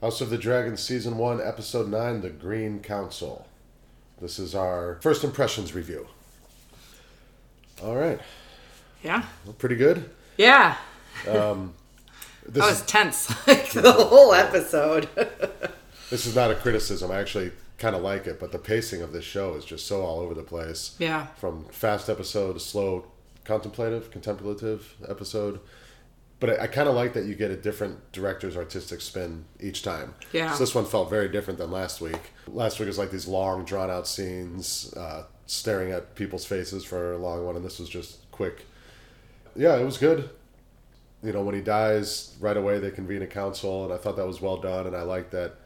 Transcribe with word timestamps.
House 0.00 0.20
of 0.20 0.30
the 0.30 0.38
Dragon 0.38 0.76
Season 0.76 1.18
1, 1.18 1.40
Episode 1.40 1.88
9 1.88 2.22
The 2.22 2.30
Green 2.30 2.80
Council. 2.80 3.46
This 4.20 4.38
is 4.38 4.54
our 4.54 4.98
first 5.02 5.24
impressions 5.24 5.74
review. 5.74 6.06
All 7.82 7.96
right. 7.96 8.20
Yeah. 9.02 9.24
Pretty 9.58 9.76
good. 9.76 10.08
Yeah. 10.36 10.76
Um, 11.28 11.74
This, 12.48 12.64
I 12.64 12.70
was 12.70 12.80
is, 12.80 12.86
tense 12.86 13.46
like 13.46 13.70
the 13.70 13.92
whole 13.92 14.32
episode. 14.32 15.08
this 16.10 16.26
is 16.26 16.34
not 16.34 16.50
a 16.50 16.54
criticism. 16.56 17.10
I 17.10 17.20
actually 17.20 17.52
kind 17.78 17.94
of 17.94 18.02
like 18.02 18.26
it, 18.26 18.40
but 18.40 18.50
the 18.50 18.58
pacing 18.58 19.02
of 19.02 19.12
this 19.12 19.24
show 19.24 19.54
is 19.54 19.64
just 19.64 19.86
so 19.86 20.02
all 20.02 20.18
over 20.20 20.34
the 20.34 20.42
place. 20.42 20.96
yeah. 20.98 21.26
From 21.36 21.66
fast 21.66 22.08
episode 22.08 22.54
to 22.54 22.58
slow 22.60 23.04
contemplative, 23.44 24.10
contemplative 24.10 24.96
episode. 25.06 25.60
But 26.40 26.58
I, 26.58 26.64
I 26.64 26.66
kind 26.66 26.88
of 26.88 26.94
like 26.94 27.12
that 27.12 27.26
you 27.26 27.34
get 27.34 27.50
a 27.50 27.56
different 27.56 28.12
director's 28.12 28.56
artistic 28.56 29.00
spin 29.00 29.44
each 29.60 29.82
time. 29.82 30.14
Yeah. 30.32 30.52
So 30.52 30.60
this 30.60 30.74
one 30.74 30.86
felt 30.86 31.10
very 31.10 31.28
different 31.28 31.58
than 31.58 31.70
last 31.70 32.00
week. 32.00 32.32
Last 32.48 32.80
week 32.80 32.86
was 32.86 32.98
like 32.98 33.10
these 33.10 33.28
long, 33.28 33.64
drawn 33.64 33.90
out 33.90 34.08
scenes, 34.08 34.92
uh, 34.96 35.24
staring 35.46 35.92
at 35.92 36.14
people's 36.14 36.44
faces 36.44 36.84
for 36.84 37.12
a 37.12 37.18
long 37.18 37.44
one, 37.44 37.56
and 37.56 37.64
this 37.64 37.78
was 37.78 37.88
just 37.88 38.30
quick. 38.30 38.64
Yeah, 39.54 39.76
it 39.76 39.84
was 39.84 39.98
good. 39.98 40.30
You 41.22 41.32
know, 41.32 41.42
when 41.42 41.54
he 41.54 41.60
dies, 41.60 42.34
right 42.40 42.56
away 42.56 42.78
they 42.78 42.90
convene 42.90 43.20
a 43.22 43.26
council, 43.26 43.84
and 43.84 43.92
I 43.92 43.98
thought 43.98 44.16
that 44.16 44.26
was 44.26 44.40
well 44.40 44.56
done, 44.56 44.86
and 44.86 44.96
I 44.96 45.02
like 45.02 45.30
that 45.30 45.56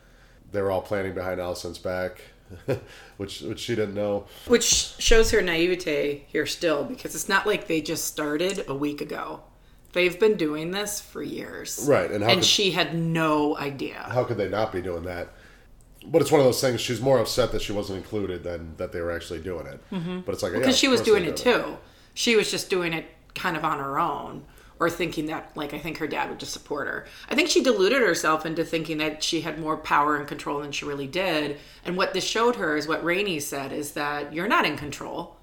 they 0.50 0.60
were 0.62 0.70
all 0.70 0.82
planning 0.82 1.14
behind 1.14 1.40
Alicent's 1.40 1.78
back, 1.78 2.20
which 3.16 3.42
which 3.42 3.60
she 3.60 3.74
didn't 3.74 3.94
know. 3.94 4.26
Which 4.46 4.64
shows 4.98 5.30
her 5.30 5.42
naivete 5.42 6.24
here 6.28 6.46
still 6.46 6.84
because 6.84 7.14
it's 7.14 7.28
not 7.28 7.46
like 7.46 7.68
they 7.68 7.80
just 7.80 8.06
started 8.06 8.64
a 8.66 8.74
week 8.74 9.00
ago. 9.00 9.42
They've 9.94 10.18
been 10.18 10.36
doing 10.36 10.72
this 10.72 11.00
for 11.00 11.22
years. 11.22 11.86
Right, 11.88 12.10
and 12.10 12.22
how 12.22 12.30
and 12.30 12.40
could- 12.40 12.44
she 12.44 12.72
had 12.72 12.94
no 12.94 13.56
idea. 13.56 14.06
how 14.10 14.24
could 14.24 14.36
they 14.36 14.48
not 14.48 14.72
be 14.72 14.82
doing 14.82 15.04
that? 15.04 15.28
But 16.06 16.20
it's 16.20 16.30
one 16.30 16.40
of 16.40 16.44
those 16.44 16.60
things. 16.60 16.80
She's 16.80 17.00
more 17.00 17.18
upset 17.18 17.52
that 17.52 17.62
she 17.62 17.72
wasn't 17.72 17.98
included 17.98 18.42
than 18.42 18.76
that 18.76 18.92
they 18.92 19.00
were 19.00 19.12
actually 19.12 19.40
doing 19.40 19.66
it. 19.66 19.80
Mm-hmm. 19.90 20.20
But 20.20 20.32
it's 20.32 20.42
like 20.42 20.52
yeah, 20.52 20.58
Because 20.58 20.74
of 20.74 20.80
she 20.80 20.88
was 20.88 21.00
doing 21.00 21.24
it 21.24 21.36
too. 21.36 21.78
She 22.12 22.36
was 22.36 22.50
just 22.50 22.68
doing 22.68 22.92
it 22.92 23.06
kind 23.34 23.56
of 23.56 23.64
on 23.64 23.78
her 23.78 23.98
own 23.98 24.44
or 24.80 24.90
thinking 24.90 25.26
that 25.26 25.50
like 25.56 25.72
I 25.72 25.78
think 25.78 25.98
her 25.98 26.06
dad 26.06 26.28
would 26.28 26.40
just 26.40 26.52
support 26.52 26.88
her. 26.88 27.06
I 27.30 27.34
think 27.34 27.48
she 27.48 27.62
deluded 27.62 28.02
herself 28.02 28.44
into 28.44 28.64
thinking 28.64 28.98
that 28.98 29.22
she 29.22 29.40
had 29.40 29.58
more 29.58 29.76
power 29.76 30.16
and 30.16 30.26
control 30.26 30.60
than 30.60 30.72
she 30.72 30.84
really 30.84 31.06
did. 31.06 31.58
And 31.84 31.96
what 31.96 32.12
this 32.12 32.24
showed 32.24 32.56
her 32.56 32.76
is 32.76 32.88
what 32.88 33.04
Rhaenys 33.04 33.42
said 33.42 33.72
is 33.72 33.92
that 33.92 34.32
you're 34.34 34.48
not 34.48 34.66
in 34.66 34.76
control. 34.76 35.36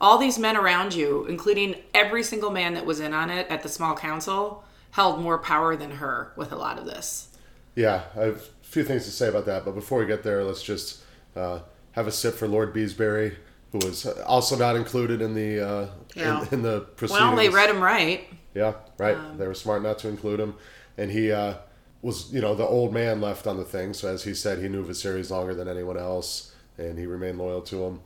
All 0.00 0.18
these 0.18 0.38
men 0.38 0.56
around 0.56 0.94
you, 0.94 1.24
including 1.26 1.76
every 1.94 2.22
single 2.22 2.50
man 2.50 2.74
that 2.74 2.84
was 2.84 3.00
in 3.00 3.14
on 3.14 3.30
it 3.30 3.46
at 3.48 3.62
the 3.62 3.68
small 3.68 3.96
council, 3.96 4.64
held 4.90 5.20
more 5.20 5.38
power 5.38 5.76
than 5.76 5.92
her 5.92 6.32
with 6.36 6.52
a 6.52 6.56
lot 6.56 6.78
of 6.78 6.84
this. 6.84 7.28
Yeah, 7.74 8.04
I 8.16 8.20
have 8.24 8.36
a 8.36 8.64
few 8.66 8.84
things 8.84 9.04
to 9.04 9.10
say 9.10 9.28
about 9.28 9.46
that. 9.46 9.64
But 9.64 9.74
before 9.74 9.98
we 10.00 10.06
get 10.06 10.22
there, 10.22 10.44
let's 10.44 10.62
just 10.62 11.02
uh, 11.34 11.60
have 11.92 12.06
a 12.06 12.12
sip 12.12 12.34
for 12.34 12.46
Lord 12.48 12.74
Beesbury, 12.74 13.36
who 13.72 13.78
was 13.78 14.06
also 14.06 14.56
not 14.56 14.76
included 14.76 15.20
in 15.22 15.34
the 15.34 15.60
uh, 15.66 15.86
Yeah. 16.14 16.42
in, 16.42 16.54
in 16.54 16.62
the 16.62 16.80
proceedings. 16.80 17.20
Well, 17.28 17.36
they 17.36 17.48
read 17.48 17.70
him 17.70 17.82
right. 17.82 18.26
Yeah, 18.54 18.74
right. 18.98 19.16
Um, 19.16 19.36
they 19.38 19.46
were 19.46 19.54
smart 19.54 19.82
not 19.82 19.98
to 20.00 20.08
include 20.08 20.40
him, 20.40 20.54
and 20.96 21.10
he 21.10 21.30
uh, 21.32 21.54
was, 22.00 22.32
you 22.32 22.40
know, 22.40 22.54
the 22.54 22.66
old 22.66 22.94
man 22.94 23.20
left 23.20 23.46
on 23.46 23.58
the 23.58 23.64
thing. 23.64 23.92
So 23.92 24.08
as 24.08 24.24
he 24.24 24.32
said, 24.34 24.60
he 24.62 24.68
knew 24.68 24.82
Viserys 24.84 25.30
longer 25.30 25.54
than 25.54 25.68
anyone 25.68 25.98
else, 25.98 26.54
and 26.78 26.98
he 26.98 27.04
remained 27.06 27.36
loyal 27.38 27.60
to 27.62 27.84
him. 27.84 28.00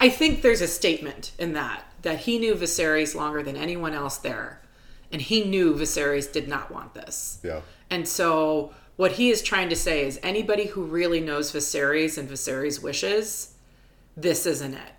I 0.00 0.08
think 0.08 0.42
there's 0.42 0.62
a 0.62 0.66
statement 0.66 1.32
in 1.38 1.52
that 1.52 1.84
that 2.02 2.20
he 2.20 2.38
knew 2.38 2.54
Viserys 2.54 3.14
longer 3.14 3.42
than 3.42 3.56
anyone 3.56 3.92
else 3.92 4.16
there, 4.16 4.62
and 5.12 5.20
he 5.20 5.44
knew 5.44 5.74
Viserys 5.74 6.32
did 6.32 6.48
not 6.48 6.70
want 6.70 6.94
this. 6.94 7.38
Yeah. 7.42 7.60
And 7.90 8.08
so 8.08 8.72
what 8.96 9.12
he 9.12 9.30
is 9.30 9.42
trying 9.42 9.68
to 9.68 9.76
say 9.76 10.06
is 10.06 10.18
anybody 10.22 10.66
who 10.66 10.82
really 10.84 11.20
knows 11.20 11.52
Viserys 11.52 12.16
and 12.16 12.28
Viserys' 12.28 12.82
wishes, 12.82 13.54
this 14.16 14.46
isn't 14.46 14.74
it. 14.74 14.92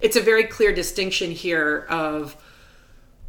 It's 0.00 0.16
a 0.16 0.20
very 0.20 0.44
clear 0.44 0.72
distinction 0.72 1.32
here 1.32 1.86
of 1.88 2.36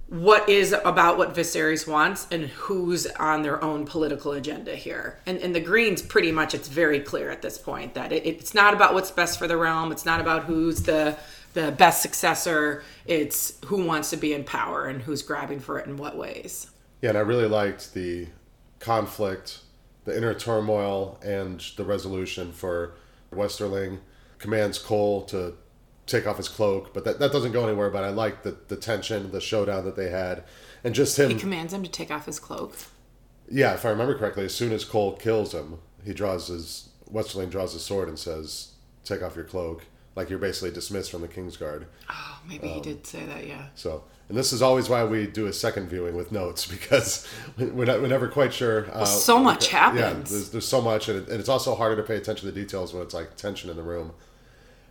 what 0.10 0.50
is 0.50 0.74
about 0.74 1.20
what 1.20 1.36
Viserys 1.36 1.88
wants 1.88 2.26
and 2.32 2.46
who's 2.46 3.06
on 3.06 3.44
their 3.44 3.64
own 3.64 3.86
political 3.86 4.32
agenda 4.32 4.76
here. 4.76 5.20
And 5.26 5.38
and 5.40 5.56
the 5.56 5.60
Greens 5.60 6.02
pretty 6.02 6.32
much 6.32 6.54
it's 6.56 6.68
very 6.68 7.00
clear 7.00 7.30
at 7.30 7.42
this 7.42 7.58
point 7.58 7.94
that 7.94 8.12
it, 8.12 8.26
it's 8.26 8.54
not 8.54 8.74
about 8.74 8.94
what's 8.94 9.12
best 9.12 9.38
for 9.38 9.48
the 9.48 9.58
realm. 9.58 9.92
It's 9.92 10.06
not 10.06 10.20
about 10.20 10.44
who's 10.46 10.84
the 10.84 11.16
the 11.54 11.72
best 11.72 12.02
successor. 12.02 12.84
It's 13.06 13.54
who 13.66 13.86
wants 13.86 14.10
to 14.10 14.18
be 14.18 14.34
in 14.34 14.44
power 14.44 14.88
and 14.88 15.02
who's 15.02 15.22
grabbing 15.22 15.60
for 15.60 15.80
it 15.80 15.86
in 15.86 15.98
what 15.98 16.18
ways. 16.18 16.72
Yeah, 17.02 17.10
and 17.10 17.18
I 17.18 17.22
really 17.22 17.48
liked 17.48 17.94
the 17.94 18.28
conflict, 18.80 19.60
the 20.06 20.18
inner 20.18 20.34
turmoil, 20.34 21.20
and 21.24 21.60
the 21.78 21.86
resolution 21.86 22.52
for 22.52 22.94
Westerling. 23.32 24.00
Commands 24.40 24.80
Cole 24.80 25.26
to 25.26 25.56
take 26.10 26.28
off 26.28 26.38
his 26.38 26.50
cloak, 26.50 26.94
but 26.94 27.04
that, 27.06 27.20
that 27.20 27.32
doesn't 27.32 27.52
go 27.52 27.66
anywhere. 27.68 27.90
But 27.90 28.04
I 28.04 28.10
like 28.10 28.44
the, 28.44 28.58
the 28.68 28.76
tension, 28.76 29.32
the 29.32 29.42
showdown 29.42 29.86
that 29.86 29.96
they 29.96 30.10
had, 30.10 30.44
and 30.84 30.94
just 30.96 31.18
him. 31.18 31.30
He 31.30 31.36
commands 31.36 31.74
him 31.74 31.84
to 31.84 31.90
take 31.92 32.12
off 32.12 32.26
his 32.26 32.40
cloak. 32.40 32.76
Yeah, 33.50 33.74
if 33.74 33.86
I 33.86 33.90
remember 33.90 34.18
correctly, 34.18 34.46
as 34.46 34.54
soon 34.54 34.72
as 34.72 34.86
Cole 34.86 35.16
kills 35.16 35.54
him, 35.54 35.80
he 36.06 36.14
draws 36.14 36.48
his 36.48 36.90
Westerling 37.12 37.50
draws 37.50 37.74
his 37.74 37.84
sword 37.84 38.08
and 38.08 38.20
says, 38.20 38.74
"Take 39.04 39.24
off 39.24 39.36
your 39.36 39.46
cloak." 39.46 39.86
Like 40.16 40.30
you're 40.30 40.40
basically 40.40 40.72
dismissed 40.72 41.12
from 41.12 41.22
the 41.22 41.28
Kingsguard. 41.28 41.86
Oh, 42.10 42.40
maybe 42.48 42.68
he 42.68 42.82
did 42.82 43.08
say 43.08 43.26
that. 43.26 43.48
Yeah. 43.48 43.68
So, 43.76 44.04
and 44.28 44.38
this 44.38 44.52
is 44.52 44.62
always 44.62 44.90
why 44.90 45.04
we 45.06 45.28
do 45.28 45.46
a 45.46 45.54
second 45.54 45.88
viewing 45.88 46.16
with 46.16 46.32
notes 46.32 46.66
because 46.70 47.26
we're, 47.58 47.86
not, 47.86 48.02
we're 48.02 48.08
never 48.08 48.28
quite 48.28 48.52
sure. 48.54 48.88
Uh, 48.92 49.06
so 49.06 49.40
much 49.40 49.72
Yeah, 49.72 49.92
happens. 49.92 50.30
there's, 50.30 50.50
there's 50.50 50.68
so 50.68 50.82
much, 50.82 51.08
and, 51.08 51.20
it, 51.20 51.30
and 51.30 51.40
it's 51.40 51.48
also 51.48 51.74
harder 51.74 51.96
to 51.96 52.04
pay 52.04 52.18
attention 52.18 52.48
to 52.48 52.54
the 52.54 52.60
details 52.60 52.94
when 52.94 53.02
it's 53.02 53.14
like 53.14 53.38
tension 53.38 53.70
in 53.70 53.78
the 53.78 53.84
room. 53.84 54.12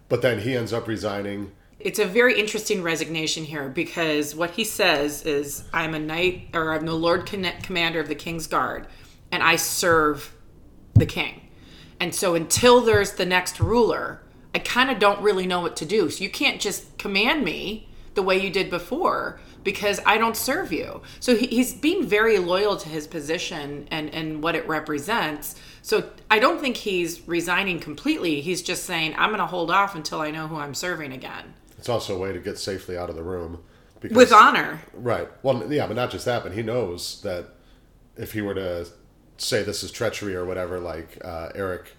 But 0.08 0.22
then 0.22 0.40
he 0.40 0.56
ends 0.56 0.72
up 0.72 0.86
resigning. 0.86 1.52
It's 1.78 1.98
a 1.98 2.06
very 2.06 2.38
interesting 2.38 2.82
resignation 2.82 3.44
here 3.44 3.68
because 3.68 4.34
what 4.34 4.52
he 4.52 4.64
says 4.64 5.24
is, 5.24 5.64
"I'm 5.72 5.94
a 5.94 5.98
knight, 5.98 6.48
or 6.54 6.72
I'm 6.72 6.86
the 6.86 6.94
Lord 6.94 7.26
Commander 7.26 8.00
of 8.00 8.08
the 8.08 8.14
King's 8.14 8.46
Guard, 8.46 8.86
and 9.30 9.42
I 9.42 9.56
serve 9.56 10.32
the 10.94 11.06
king." 11.06 11.48
And 12.00 12.14
so, 12.14 12.34
until 12.34 12.80
there's 12.80 13.12
the 13.12 13.26
next 13.26 13.60
ruler, 13.60 14.22
I 14.54 14.60
kind 14.60 14.90
of 14.90 14.98
don't 14.98 15.20
really 15.20 15.46
know 15.46 15.60
what 15.60 15.76
to 15.76 15.84
do. 15.84 16.10
So 16.10 16.24
you 16.24 16.30
can't 16.30 16.60
just 16.60 16.98
command 16.98 17.44
me 17.44 17.88
the 18.14 18.22
way 18.22 18.40
you 18.40 18.50
did 18.50 18.70
before 18.70 19.38
because 19.68 20.00
I 20.06 20.16
don't 20.16 20.34
serve 20.34 20.72
you. 20.72 21.02
So 21.20 21.36
he, 21.36 21.46
he's 21.46 21.74
being 21.74 22.06
very 22.06 22.38
loyal 22.38 22.78
to 22.78 22.88
his 22.88 23.06
position 23.06 23.86
and 23.90 24.08
and 24.14 24.42
what 24.42 24.54
it 24.54 24.66
represents. 24.66 25.56
So 25.82 26.08
I 26.30 26.38
don't 26.38 26.58
think 26.58 26.78
he's 26.78 27.28
resigning 27.28 27.78
completely. 27.78 28.40
He's 28.40 28.62
just 28.62 28.84
saying, 28.84 29.14
"I'm 29.18 29.28
going 29.28 29.40
to 29.40 29.46
hold 29.46 29.70
off 29.70 29.94
until 29.94 30.22
I 30.22 30.30
know 30.30 30.46
who 30.48 30.56
I'm 30.56 30.72
serving 30.72 31.12
again." 31.12 31.52
It's 31.76 31.90
also 31.90 32.16
a 32.16 32.18
way 32.18 32.32
to 32.32 32.38
get 32.38 32.56
safely 32.56 32.96
out 32.96 33.10
of 33.10 33.16
the 33.16 33.22
room. 33.22 33.62
Because, 34.00 34.16
With 34.16 34.32
honor. 34.32 34.80
Right. 34.94 35.28
Well, 35.42 35.70
yeah, 35.70 35.86
but 35.86 35.96
not 35.96 36.10
just 36.10 36.24
that, 36.24 36.44
but 36.44 36.52
he 36.52 36.62
knows 36.62 37.20
that 37.20 37.48
if 38.16 38.32
he 38.32 38.40
were 38.40 38.54
to 38.54 38.88
say 39.36 39.62
this 39.62 39.82
is 39.82 39.92
treachery 39.92 40.34
or 40.34 40.46
whatever, 40.46 40.80
like 40.80 41.18
uh, 41.22 41.50
Eric, 41.54 41.94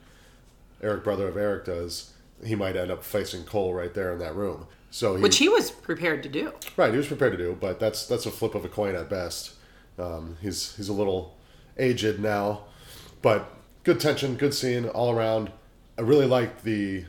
Eric, 0.81 1.03
brother 1.03 1.27
of 1.27 1.37
Eric, 1.37 1.65
does, 1.65 2.13
he 2.43 2.55
might 2.55 2.75
end 2.75 2.89
up 2.89 3.03
facing 3.03 3.43
Cole 3.43 3.75
right 3.75 3.93
there 3.93 4.11
in 4.11 4.17
that 4.17 4.33
room. 4.33 4.65
So 4.91 5.15
he, 5.15 5.21
which 5.21 5.37
he 5.37 5.49
was 5.49 5.71
prepared 5.71 6.23
to 6.23 6.29
do. 6.29 6.53
right, 6.77 6.91
he 6.91 6.97
was 6.97 7.07
prepared 7.07 7.33
to 7.33 7.37
do, 7.37 7.57
but 7.59 7.79
that's 7.79 8.07
that's 8.07 8.25
a 8.25 8.31
flip 8.31 8.55
of 8.55 8.65
a 8.65 8.69
coin 8.69 8.95
at 8.95 9.09
best. 9.09 9.53
Um, 9.97 10.37
he's 10.41 10.75
he's 10.75 10.89
a 10.89 10.93
little 10.93 11.37
aged 11.77 12.19
now, 12.19 12.61
but 13.21 13.53
good 13.83 13.99
tension, 13.99 14.35
good 14.35 14.53
scene 14.53 14.87
all 14.87 15.11
around. 15.11 15.51
I 15.97 16.01
really 16.01 16.25
like 16.25 16.63
the 16.63 17.05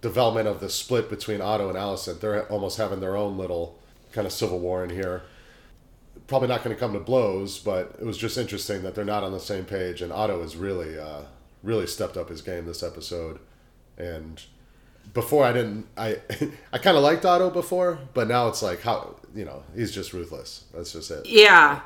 development 0.00 0.46
of 0.46 0.60
the 0.60 0.68
split 0.68 1.08
between 1.08 1.40
Otto 1.40 1.68
and 1.68 1.76
Alicent. 1.76 2.20
They're 2.20 2.46
almost 2.46 2.78
having 2.78 3.00
their 3.00 3.16
own 3.16 3.36
little 3.36 3.78
kind 4.12 4.26
of 4.26 4.32
civil 4.32 4.58
war 4.58 4.84
in 4.84 4.90
here. 4.90 5.22
Probably 6.26 6.48
not 6.48 6.62
going 6.62 6.74
to 6.74 6.80
come 6.80 6.92
to 6.92 7.00
blows, 7.00 7.58
but 7.58 7.96
it 8.00 8.04
was 8.04 8.18
just 8.18 8.36
interesting 8.36 8.82
that 8.82 8.94
they're 8.94 9.04
not 9.04 9.24
on 9.24 9.32
the 9.32 9.40
same 9.40 9.64
page. 9.64 10.02
And 10.02 10.12
Otto 10.12 10.42
has 10.42 10.56
really, 10.56 10.98
uh, 10.98 11.22
really 11.62 11.86
stepped 11.86 12.16
up 12.16 12.28
his 12.28 12.42
game 12.42 12.66
this 12.66 12.82
episode. 12.82 13.38
And 13.96 14.42
before 15.14 15.44
I 15.44 15.52
didn't, 15.52 15.86
I, 15.96 16.18
I 16.72 16.78
kind 16.78 16.96
of 16.96 17.02
liked 17.02 17.24
Otto 17.24 17.50
before, 17.50 17.98
but 18.14 18.28
now 18.28 18.48
it's 18.48 18.62
like 18.62 18.82
how 18.82 19.16
you 19.34 19.44
know 19.44 19.62
he's 19.74 19.92
just 19.92 20.12
ruthless. 20.12 20.64
That's 20.74 20.92
just 20.92 21.10
it. 21.10 21.26
Yeah. 21.26 21.80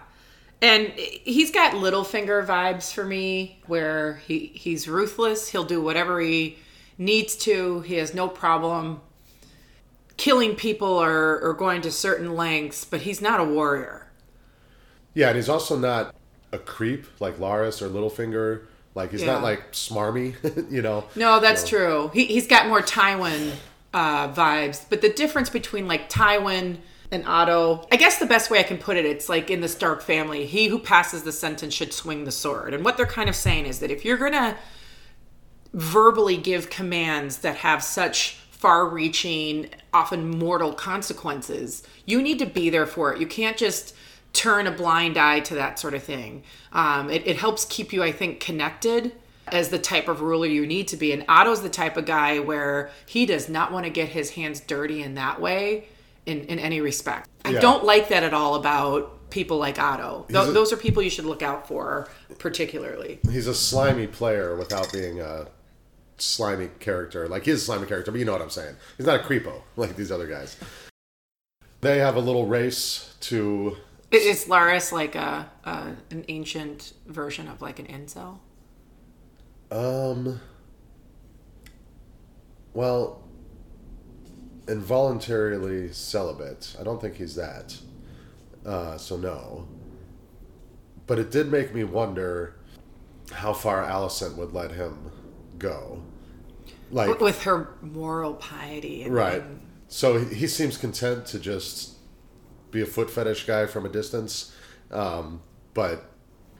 And 0.63 0.89
he's 0.89 1.51
got 1.51 1.73
Littlefinger 1.73 2.47
vibes 2.47 2.93
for 2.93 3.05
me, 3.05 3.61
where 3.67 4.17
he, 4.27 4.53
he's 4.55 4.87
ruthless. 4.87 5.49
He'll 5.49 5.65
do 5.65 5.81
whatever 5.81 6.21
he 6.21 6.59
needs 6.99 7.35
to. 7.37 7.81
He 7.81 7.95
has 7.95 8.13
no 8.13 8.29
problem 8.29 9.01
killing 10.19 10.55
people 10.55 10.87
or, 10.87 11.41
or 11.41 11.55
going 11.55 11.81
to 11.81 11.91
certain 11.91 12.37
lengths, 12.37 12.85
but 12.85 13.01
he's 13.01 13.23
not 13.23 13.41
a 13.41 13.45
warrior. 13.45 14.07
Yeah, 15.15 15.29
and 15.29 15.37
he's 15.37 15.49
also 15.49 15.79
not 15.79 16.15
a 16.53 16.59
creep 16.59 17.07
like 17.21 17.39
Larys 17.39 17.81
or 17.81 17.89
Littlefinger. 17.89 18.67
Like 18.95 19.13
he's 19.13 19.21
Yeah. 19.23 19.35
not 19.35 19.43
like 19.43 19.73
smarmy, 19.73 20.35
you 20.71 20.83
know. 20.83 21.05
No, 21.17 21.41
that's 21.41 21.69
true. 21.69 22.11
He, 22.13 22.25
he's 22.27 22.47
got 22.47 22.67
more 22.67 22.83
Tywin 22.83 23.53
uh, 23.95 24.33
vibes. 24.33 24.85
But 24.89 25.01
the 25.01 25.09
difference 25.11 25.51
between 25.51 25.87
like 25.89 26.09
Tywin 26.09 26.79
and 27.13 27.27
Otto. 27.27 27.87
I 27.91 27.97
guess 27.97 28.19
the 28.19 28.27
best 28.27 28.51
way 28.51 28.61
I 28.61 28.63
can 28.63 28.79
put 28.79 28.97
it, 28.97 29.05
it's 29.05 29.29
like 29.29 29.51
in 29.51 29.61
the 29.61 29.69
Stark 29.69 30.01
family, 30.03 30.47
he 30.47 30.69
who 30.69 30.79
passes 30.79 31.25
the 31.25 31.33
sentence 31.33 31.75
should 31.75 31.93
swing 31.93 32.25
the 32.25 32.31
sword. 32.31 32.73
And 32.73 32.85
what 32.85 32.97
they're 32.97 33.07
kind 33.07 33.29
of 33.29 33.35
saying 33.35 33.67
is 33.67 33.81
that 33.81 33.91
if 33.91 34.05
you're 34.05 34.17
going 34.17 34.33
to 34.33 34.57
verbally 35.73 36.37
give 36.37 36.71
commands 36.71 37.39
that 37.39 37.57
have 37.57 37.83
such 37.83 38.37
far 38.51 38.87
reaching, 38.89 39.71
often 39.93 40.39
mortal 40.39 40.73
consequences, 40.73 41.83
you 42.07 42.21
need 42.23 42.39
to 42.39 42.47
be 42.47 42.71
there 42.71 42.87
for 42.87 43.13
it. 43.13 43.21
You 43.21 43.27
can't 43.27 43.57
just 43.57 43.95
turn 44.32 44.67
a 44.67 44.71
blind 44.71 45.17
eye 45.19 45.41
to 45.41 45.55
that 45.56 45.79
sort 45.79 45.94
of 45.94 46.03
thing. 46.03 46.43
Um, 46.73 47.11
it, 47.11 47.27
it 47.27 47.37
helps 47.38 47.65
keep 47.65 47.93
you, 47.93 48.03
I 48.03 48.12
think, 48.12 48.41
connected 48.41 49.12
as 49.49 49.71
the 49.71 49.79
type 49.79 50.06
of 50.09 50.21
ruler 50.21 50.47
you 50.47 50.65
need 50.67 50.87
to 50.88 50.97
be. 50.97 51.12
And 51.12 51.25
Otto's 51.29 51.62
the 51.62 51.69
type 51.69 51.97
of 51.97 52.05
guy 52.06 52.38
where 52.38 52.91
he 53.06 53.27
does 53.27 53.49
not 53.49 53.73
want 53.73 53.85
to 53.87 53.91
get 53.91 54.11
his 54.11 54.31
hands 54.31 54.61
dirty 54.61 55.03
in 55.03 55.15
that 55.15 55.41
way 55.41 55.88
in, 56.27 56.43
in 56.44 56.59
any 56.61 56.81
respect. 56.81 57.29
I 57.44 57.50
Yeah. 57.50 57.61
don't 57.61 57.85
like 57.85 58.09
that 58.11 58.23
at 58.23 58.32
all 58.32 58.55
about 58.55 59.31
people 59.31 59.59
like 59.59 59.79
Otto. 59.79 60.27
Th- 60.29 60.49
a- 60.49 60.53
those 60.53 60.73
are 60.73 60.76
people 60.76 61.03
you 61.03 61.11
should 61.11 61.25
look 61.25 61.43
out 61.43 61.67
for, 61.67 62.09
particularly. 62.38 63.19
He's 63.31 63.49
a 63.49 63.55
slimy 63.55 64.06
player 64.06 64.55
without 64.56 64.93
being 64.93 65.21
a 65.21 65.47
slimy 66.19 66.69
character. 66.79 67.26
Like 67.29 67.44
he's 67.44 67.56
a 67.56 67.65
slimy 67.65 67.87
character, 67.87 68.12
but 68.12 68.19
you 68.19 68.25
know 68.25 68.33
what 68.33 68.43
I'm 68.43 68.50
saying. 68.50 68.76
He's 68.97 69.06
not 69.06 69.21
a 69.21 69.23
creepo 69.25 69.62
like 69.76 69.97
these 69.97 70.12
other 70.12 70.26
guys. 70.29 70.56
They 71.81 71.99
have 71.99 72.15
a 72.17 72.21
little 72.21 72.47
race 72.47 73.15
to. 73.23 73.76
Is 74.11 74.49
Larys 74.49 74.93
like 74.93 75.15
a, 75.15 75.51
a 75.65 75.95
an 76.11 76.25
ancient 76.29 76.95
version 77.07 77.47
of 77.49 77.62
like 77.62 77.79
an 77.79 77.87
incel? 77.87 78.39
Um. 79.71 80.41
Well, 82.73 83.23
involuntarily 84.69 85.93
celibate. 85.93 86.77
I 86.79 86.85
don't 86.85 87.01
think 87.01 87.17
he's 87.17 87.35
that. 87.35 87.77
Uh, 88.65 88.97
so 88.97 89.17
no. 89.17 89.67
But 91.07 91.19
it 91.19 91.31
did 91.31 91.51
make 91.51 91.75
me 91.75 91.83
wonder 91.83 92.55
how 93.33 93.53
far 93.53 93.85
Alicent 93.85 94.37
would 94.37 94.53
let 94.53 94.73
him 94.73 95.11
go. 95.59 96.03
Like 96.91 97.21
With 97.21 97.43
her 97.43 97.75
moral 97.81 98.35
piety. 98.35 99.05
And, 99.05 99.15
Right. 99.15 99.43
So 99.89 100.19
he 100.19 100.35
he 100.35 100.47
seems 100.47 100.77
content 100.77 101.27
to 101.27 101.39
just 101.39 101.95
be 102.71 102.83
a 102.83 102.87
foot 102.87 103.11
fetish 103.11 103.47
guy 103.47 103.67
from 103.67 103.85
a 103.87 103.89
distance. 103.89 104.55
Um, 104.91 105.43
but 105.75 106.05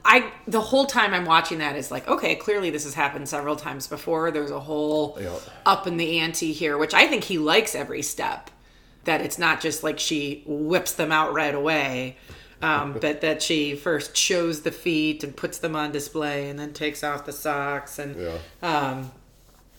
I 0.03 0.31
the 0.47 0.61
whole 0.61 0.85
time 0.85 1.13
I'm 1.13 1.25
watching 1.25 1.59
that 1.59 1.75
is 1.75 1.91
like, 1.91 2.07
okay, 2.07 2.35
clearly 2.35 2.69
this 2.69 2.83
has 2.85 2.93
happened 2.93 3.27
several 3.29 3.55
times 3.55 3.87
before. 3.87 4.31
There's 4.31 4.51
a 4.51 4.59
whole 4.59 5.17
Yeah. 5.21 5.35
up 5.65 5.85
in 5.87 5.97
the 5.97 6.19
ante 6.19 6.53
here, 6.53 6.77
which 6.77 6.93
I 6.93 7.07
think 7.07 7.25
he 7.25 7.37
likes 7.37 7.75
every 7.75 8.01
step. 8.01 8.49
That 9.03 9.21
it's 9.21 9.37
not 9.39 9.61
just 9.61 9.83
like 9.83 9.99
she 9.99 10.43
whips 10.45 10.93
them 10.93 11.11
out 11.11 11.33
right 11.33 11.53
away, 11.55 12.17
um, 12.61 12.93
but 13.01 13.21
that 13.21 13.41
she 13.41 13.75
first 13.75 14.15
shows 14.15 14.61
the 14.61 14.71
feet 14.71 15.23
and 15.23 15.35
puts 15.35 15.57
them 15.57 15.75
on 15.75 15.91
display, 15.91 16.49
and 16.49 16.57
then 16.59 16.73
takes 16.73 17.03
off 17.03 17.25
the 17.25 17.33
socks. 17.33 17.97
And 17.99 18.15
yeah, 18.21 18.37
um, 18.61 19.11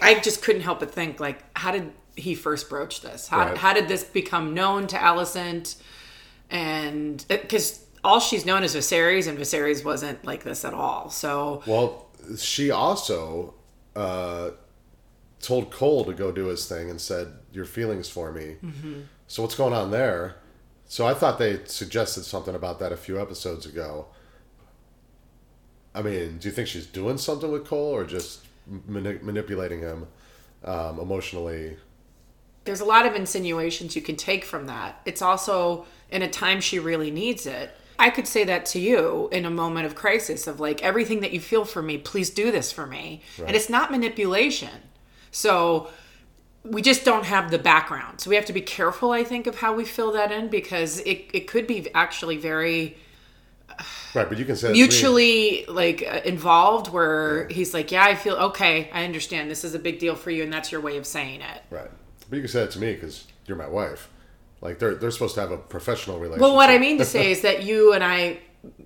I 0.00 0.18
just 0.18 0.42
couldn't 0.42 0.62
help 0.62 0.80
but 0.80 0.90
think, 0.90 1.20
like, 1.20 1.44
how 1.56 1.70
did 1.70 1.92
he 2.16 2.34
first 2.34 2.68
broach 2.68 3.00
this? 3.00 3.28
How, 3.28 3.38
Right. 3.46 3.56
how 3.56 3.72
did 3.72 3.86
this 3.88 4.02
become 4.04 4.52
known 4.54 4.86
to 4.88 4.96
Alicent? 4.96 5.76
And 6.52 7.24
because 7.28 7.84
all 8.04 8.20
she's 8.20 8.44
known 8.44 8.62
is 8.62 8.76
Viserys, 8.76 9.26
and 9.26 9.38
Viserys 9.38 9.84
wasn't 9.84 10.24
like 10.24 10.44
this 10.44 10.64
at 10.64 10.74
all. 10.74 11.10
So 11.10 11.62
well, 11.66 12.08
she 12.38 12.70
also 12.70 13.54
uh, 13.96 14.50
told 15.40 15.70
Cole 15.72 16.04
to 16.04 16.12
go 16.12 16.30
do 16.30 16.46
his 16.46 16.68
thing 16.68 16.90
and 16.90 17.00
said, 17.00 17.32
"Your 17.52 17.64
feelings 17.64 18.08
for 18.08 18.30
me." 18.32 18.56
So 19.26 19.42
what's 19.42 19.54
going 19.54 19.72
on 19.72 19.90
there? 19.90 20.36
So 20.84 21.06
I 21.06 21.14
thought 21.14 21.38
they 21.38 21.60
suggested 21.64 22.24
something 22.24 22.54
about 22.54 22.78
that 22.80 22.92
a 22.92 22.98
few 22.98 23.18
episodes 23.18 23.64
ago. 23.64 24.08
I 25.94 26.02
mean, 26.02 26.36
do 26.36 26.48
you 26.48 26.54
think 26.54 26.68
she's 26.68 26.86
doing 26.86 27.16
something 27.16 27.50
with 27.50 27.64
Cole 27.66 27.94
or 27.94 28.04
just 28.04 28.44
mani- 28.86 29.18
manipulating 29.22 29.80
him 29.80 30.06
um, 30.64 30.98
emotionally? 31.00 31.78
There's 32.64 32.80
a 32.80 32.84
lot 32.84 33.06
of 33.06 33.14
insinuations 33.14 33.96
you 33.96 34.02
can 34.02 34.16
take 34.16 34.44
from 34.44 34.66
that. 34.66 35.00
It's 35.04 35.22
also 35.22 35.86
in 36.10 36.22
a 36.22 36.28
time 36.28 36.60
she 36.60 36.78
really 36.78 37.10
needs 37.10 37.46
it. 37.46 37.74
I 37.98 38.10
could 38.10 38.26
say 38.26 38.44
that 38.44 38.66
to 38.66 38.80
you 38.80 39.28
in 39.32 39.44
a 39.44 39.50
moment 39.50 39.86
of 39.86 39.94
crisis 39.94 40.46
of 40.46 40.60
like 40.60 40.82
everything 40.82 41.20
that 41.20 41.32
you 41.32 41.40
feel 41.40 41.64
for 41.64 41.82
me, 41.82 41.98
please 41.98 42.30
do 42.30 42.50
this 42.50 42.72
for 42.72 42.86
me. 42.86 43.22
And 43.46 43.54
it's 43.54 43.68
not 43.68 43.90
manipulation. 43.90 44.70
So 45.30 45.90
we 46.64 46.82
just 46.82 47.04
don't 47.04 47.24
have 47.24 47.50
the 47.50 47.58
background. 47.58 48.20
So 48.20 48.30
we 48.30 48.36
have 48.36 48.44
to 48.46 48.52
be 48.52 48.60
careful, 48.60 49.10
I 49.10 49.24
think, 49.24 49.46
of 49.46 49.56
how 49.56 49.74
we 49.74 49.84
fill 49.84 50.12
that 50.12 50.32
in 50.32 50.48
because 50.48 51.00
it, 51.00 51.26
it 51.32 51.46
could 51.46 51.66
be 51.66 51.92
actually 51.94 52.36
very 52.36 52.96
Right, 54.14 54.28
but 54.28 54.38
you 54.38 54.44
can 54.44 54.56
say 54.56 54.68
that 54.68 54.74
to 54.74 54.78
me. 54.78 54.80
mutually 54.80 55.64
like 55.66 56.04
uh, 56.06 56.20
involved 56.24 56.92
where 56.92 57.48
he's 57.48 57.72
like, 57.72 57.90
yeah, 57.90 58.04
I 58.04 58.14
feel 58.14 58.34
okay. 58.34 58.90
I 58.92 59.04
understand 59.04 59.50
this 59.50 59.64
is 59.64 59.74
a 59.74 59.78
big 59.78 59.98
deal 59.98 60.14
for 60.14 60.30
you. 60.30 60.42
And 60.42 60.52
that's 60.52 60.70
your 60.70 60.80
way 60.80 60.98
of 60.98 61.06
saying 61.06 61.40
it. 61.40 61.62
Right. 61.70 61.90
But 62.32 62.36
you 62.36 62.44
can 62.44 62.50
say 62.50 62.60
that 62.60 62.70
to 62.70 62.78
me 62.78 62.94
because 62.94 63.26
you're 63.44 63.58
my 63.58 63.68
wife. 63.68 64.08
Like 64.62 64.78
they're 64.78 64.94
they're 64.94 65.10
supposed 65.10 65.34
to 65.34 65.42
have 65.42 65.50
a 65.50 65.58
professional 65.58 66.16
relationship. 66.16 66.40
Well, 66.40 66.54
what 66.54 66.70
I 66.70 66.78
mean 66.78 66.96
to 66.96 67.04
say 67.16 67.30
is 67.30 67.42
that 67.42 67.64
you 67.64 67.92
and 67.92 68.02
I 68.02 68.38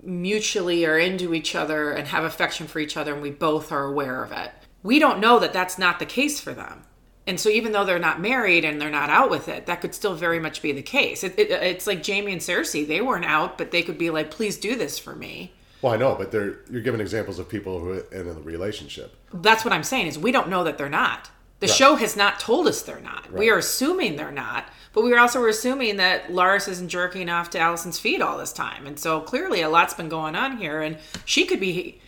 mutually 0.02 0.84
are 0.84 0.98
into 0.98 1.32
each 1.32 1.54
other 1.54 1.92
and 1.92 2.08
have 2.08 2.24
affection 2.24 2.66
for 2.66 2.80
each 2.80 2.96
other, 2.96 3.12
and 3.12 3.22
we 3.22 3.30
both 3.30 3.70
are 3.70 3.84
aware 3.84 4.24
of 4.24 4.32
it. 4.32 4.50
We 4.82 4.98
don't 4.98 5.20
know 5.20 5.38
that 5.38 5.52
that's 5.52 5.78
not 5.78 6.00
the 6.00 6.06
case 6.06 6.40
for 6.40 6.54
them. 6.54 6.82
And 7.24 7.38
so, 7.38 7.48
even 7.48 7.70
though 7.70 7.84
they're 7.84 8.00
not 8.00 8.20
married 8.20 8.64
and 8.64 8.80
they're 8.80 8.90
not 8.90 9.10
out 9.10 9.30
with 9.30 9.46
it, 9.46 9.66
that 9.66 9.80
could 9.80 9.94
still 9.94 10.16
very 10.16 10.40
much 10.40 10.60
be 10.60 10.72
the 10.72 10.82
case. 10.82 11.22
It, 11.22 11.38
it, 11.38 11.52
it's 11.52 11.86
like 11.86 12.04
Jaime 12.04 12.32
and 12.32 12.40
Cersei; 12.40 12.84
they 12.84 13.00
weren't 13.00 13.26
out, 13.26 13.58
but 13.58 13.70
they 13.70 13.84
could 13.84 13.96
be 13.96 14.10
like, 14.10 14.32
"Please 14.32 14.58
do 14.58 14.74
this 14.74 14.98
for 14.98 15.14
me." 15.14 15.52
Well, 15.82 15.94
I 15.94 15.98
know, 15.98 16.16
but 16.16 16.32
they're 16.32 16.58
you're 16.68 16.82
giving 16.82 17.00
examples 17.00 17.38
of 17.38 17.48
people 17.48 17.78
who 17.78 17.90
are 17.92 18.04
in 18.10 18.26
a 18.26 18.32
relationship. 18.32 19.14
That's 19.32 19.64
what 19.64 19.72
I'm 19.72 19.84
saying 19.84 20.08
is 20.08 20.18
we 20.18 20.32
don't 20.32 20.48
know 20.48 20.64
that 20.64 20.78
they're 20.78 20.88
not. 20.88 21.30
The 21.60 21.66
Right. 21.68 21.76
show 21.76 21.96
has 21.96 22.16
not 22.16 22.38
told 22.38 22.66
us 22.68 22.82
they're 22.82 23.00
not. 23.00 23.32
We 23.32 23.48
are 23.50 23.56
assuming 23.58 24.16
they're 24.16 24.30
not, 24.30 24.68
but 24.92 25.02
we 25.04 25.12
are 25.14 25.18
also 25.18 25.44
assuming 25.46 25.96
that 25.96 26.28
Larys 26.30 26.68
isn't 26.68 26.88
jerking 26.88 27.30
off 27.30 27.48
to 27.50 27.58
Alicent's 27.58 27.98
feet 27.98 28.20
all 28.20 28.36
this 28.36 28.52
time. 28.52 28.86
And 28.86 28.98
so 28.98 29.20
clearly 29.20 29.62
a 29.62 29.68
lot's 29.70 29.94
been 29.94 30.08
going 30.10 30.34
on 30.34 30.58
here 30.58 30.82
and 30.82 30.98
she 31.24 31.46
could 31.46 31.60
be 31.60 32.00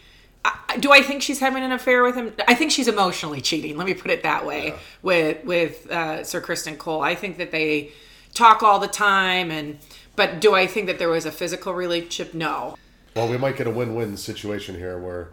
I- 0.45 0.77
do 0.79 0.93
I 0.93 1.03
think 1.03 1.21
she's 1.23 1.41
having 1.41 1.63
an 1.65 1.73
affair 1.73 2.03
with 2.03 2.15
him? 2.15 2.33
I 2.47 2.55
think 2.55 2.71
she's 2.71 2.89
emotionally 2.89 3.41
cheating. 3.41 3.77
Let 3.77 3.87
me 3.87 3.93
put 3.95 4.11
it 4.11 4.23
that 4.23 4.47
way 4.47 4.75
with 5.03 5.45
with 5.45 5.91
uh, 5.91 6.25
Sir 6.25 6.41
Criston 6.41 6.79
Cole. 6.79 7.03
I 7.03 7.15
think 7.17 7.39
that 7.39 7.51
they 7.51 7.91
talk 8.35 8.63
all 8.63 8.79
the 8.79 8.87
time, 8.89 9.51
and 9.51 9.79
but 10.15 10.41
do 10.41 10.55
I 10.55 10.67
think 10.67 10.87
that 10.87 10.99
there 10.99 11.09
was 11.09 11.27
a 11.27 11.33
physical 11.33 11.75
relationship? 11.75 12.35
No. 12.35 12.77
Well, 13.17 13.29
we 13.29 13.37
might 13.37 13.57
get 13.57 13.67
a 13.67 13.71
win-win 13.71 14.17
situation 14.17 14.77
here 14.77 14.97
where 14.99 15.31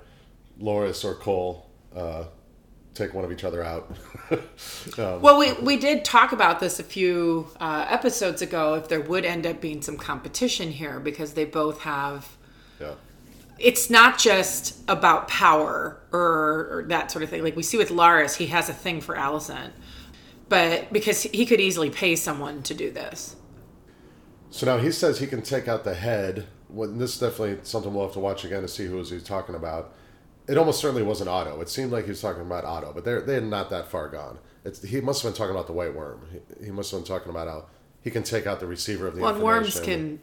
Larys 0.59 1.05
or 1.05 1.13
Cole 1.13 1.67
uh, 1.95 2.23
take 2.95 3.13
one 3.13 3.25
of 3.25 3.31
each 3.31 3.43
other 3.43 3.61
out. 3.61 3.91
um, 4.97 5.21
Well, 5.21 5.37
we, 5.37 5.53
we 5.53 5.77
did 5.77 6.03
talk 6.03 6.31
about 6.31 6.59
this 6.59 6.79
a 6.79 6.83
few 6.83 7.47
uh, 7.59 7.85
episodes 7.89 8.41
ago. 8.41 8.73
If 8.75 8.87
there 8.87 9.01
would 9.01 9.25
end 9.25 9.45
up 9.45 9.61
being 9.61 9.81
some 9.81 9.97
competition 9.97 10.71
here, 10.71 10.99
because 10.99 11.33
they 11.33 11.45
both 11.45 11.81
have. 11.81 12.37
yeah. 12.79 12.93
It's 13.57 13.89
not 13.89 14.17
just 14.17 14.81
about 14.89 15.29
power 15.29 16.01
or, 16.11 16.69
or 16.71 16.85
that 16.89 17.09
sort 17.11 17.23
of 17.23 17.29
thing. 17.29 17.43
Like 17.43 17.55
we 17.55 17.63
see 17.63 17.77
with 17.77 17.89
Larys, 17.89 18.35
he 18.35 18.47
has 18.47 18.67
a 18.67 18.73
thing 18.73 18.99
for 18.99 19.15
Alicent, 19.15 19.71
but 20.49 20.91
because 20.91 21.23
he 21.23 21.45
could 21.45 21.61
easily 21.61 21.89
pay 21.89 22.17
someone 22.17 22.63
to 22.63 22.73
do 22.73 22.91
this. 22.91 23.37
So 24.49 24.65
now 24.65 24.77
he 24.77 24.91
says 24.91 25.19
he 25.19 25.27
can 25.27 25.41
take 25.41 25.69
out 25.69 25.85
the 25.85 25.95
head. 25.95 26.47
Well, 26.69 26.89
this 26.91 27.13
is 27.13 27.19
definitely 27.19 27.59
something 27.63 27.93
we'll 27.93 28.05
have 28.05 28.13
to 28.13 28.19
watch 28.19 28.43
again 28.43 28.61
to 28.61 28.67
see 28.67 28.87
who 28.87 28.97
was 28.97 29.09
he 29.09 29.19
talking 29.19 29.55
about. 29.55 29.93
It 30.47 30.57
almost 30.57 30.79
certainly 30.79 31.03
wasn't 31.03 31.29
Otto. 31.29 31.59
It 31.61 31.69
seemed 31.69 31.91
like 31.91 32.05
he 32.05 32.11
was 32.11 32.21
talking 32.21 32.41
about 32.41 32.65
Otto, 32.65 32.91
but 32.93 33.03
they're 33.03 33.21
they're 33.21 33.41
not 33.41 33.69
that 33.71 33.87
far 33.87 34.07
gone. 34.09 34.37
It's, 34.63 34.81
he 34.81 35.01
must 35.01 35.21
have 35.23 35.31
been 35.31 35.37
talking 35.37 35.51
about 35.55 35.67
the 35.67 35.73
White 35.73 35.93
Worm. 35.93 36.21
He, 36.31 36.65
he 36.65 36.71
must 36.71 36.91
have 36.91 36.99
been 37.01 37.07
talking 37.07 37.29
about 37.29 37.47
how 37.47 37.65
he 38.01 38.11
can 38.11 38.23
take 38.23 38.45
out 38.47 38.59
the 38.59 38.67
receiver 38.67 39.07
of 39.07 39.15
the 39.15 39.21
Well, 39.21 39.39
worms 39.39 39.79
can, 39.79 40.19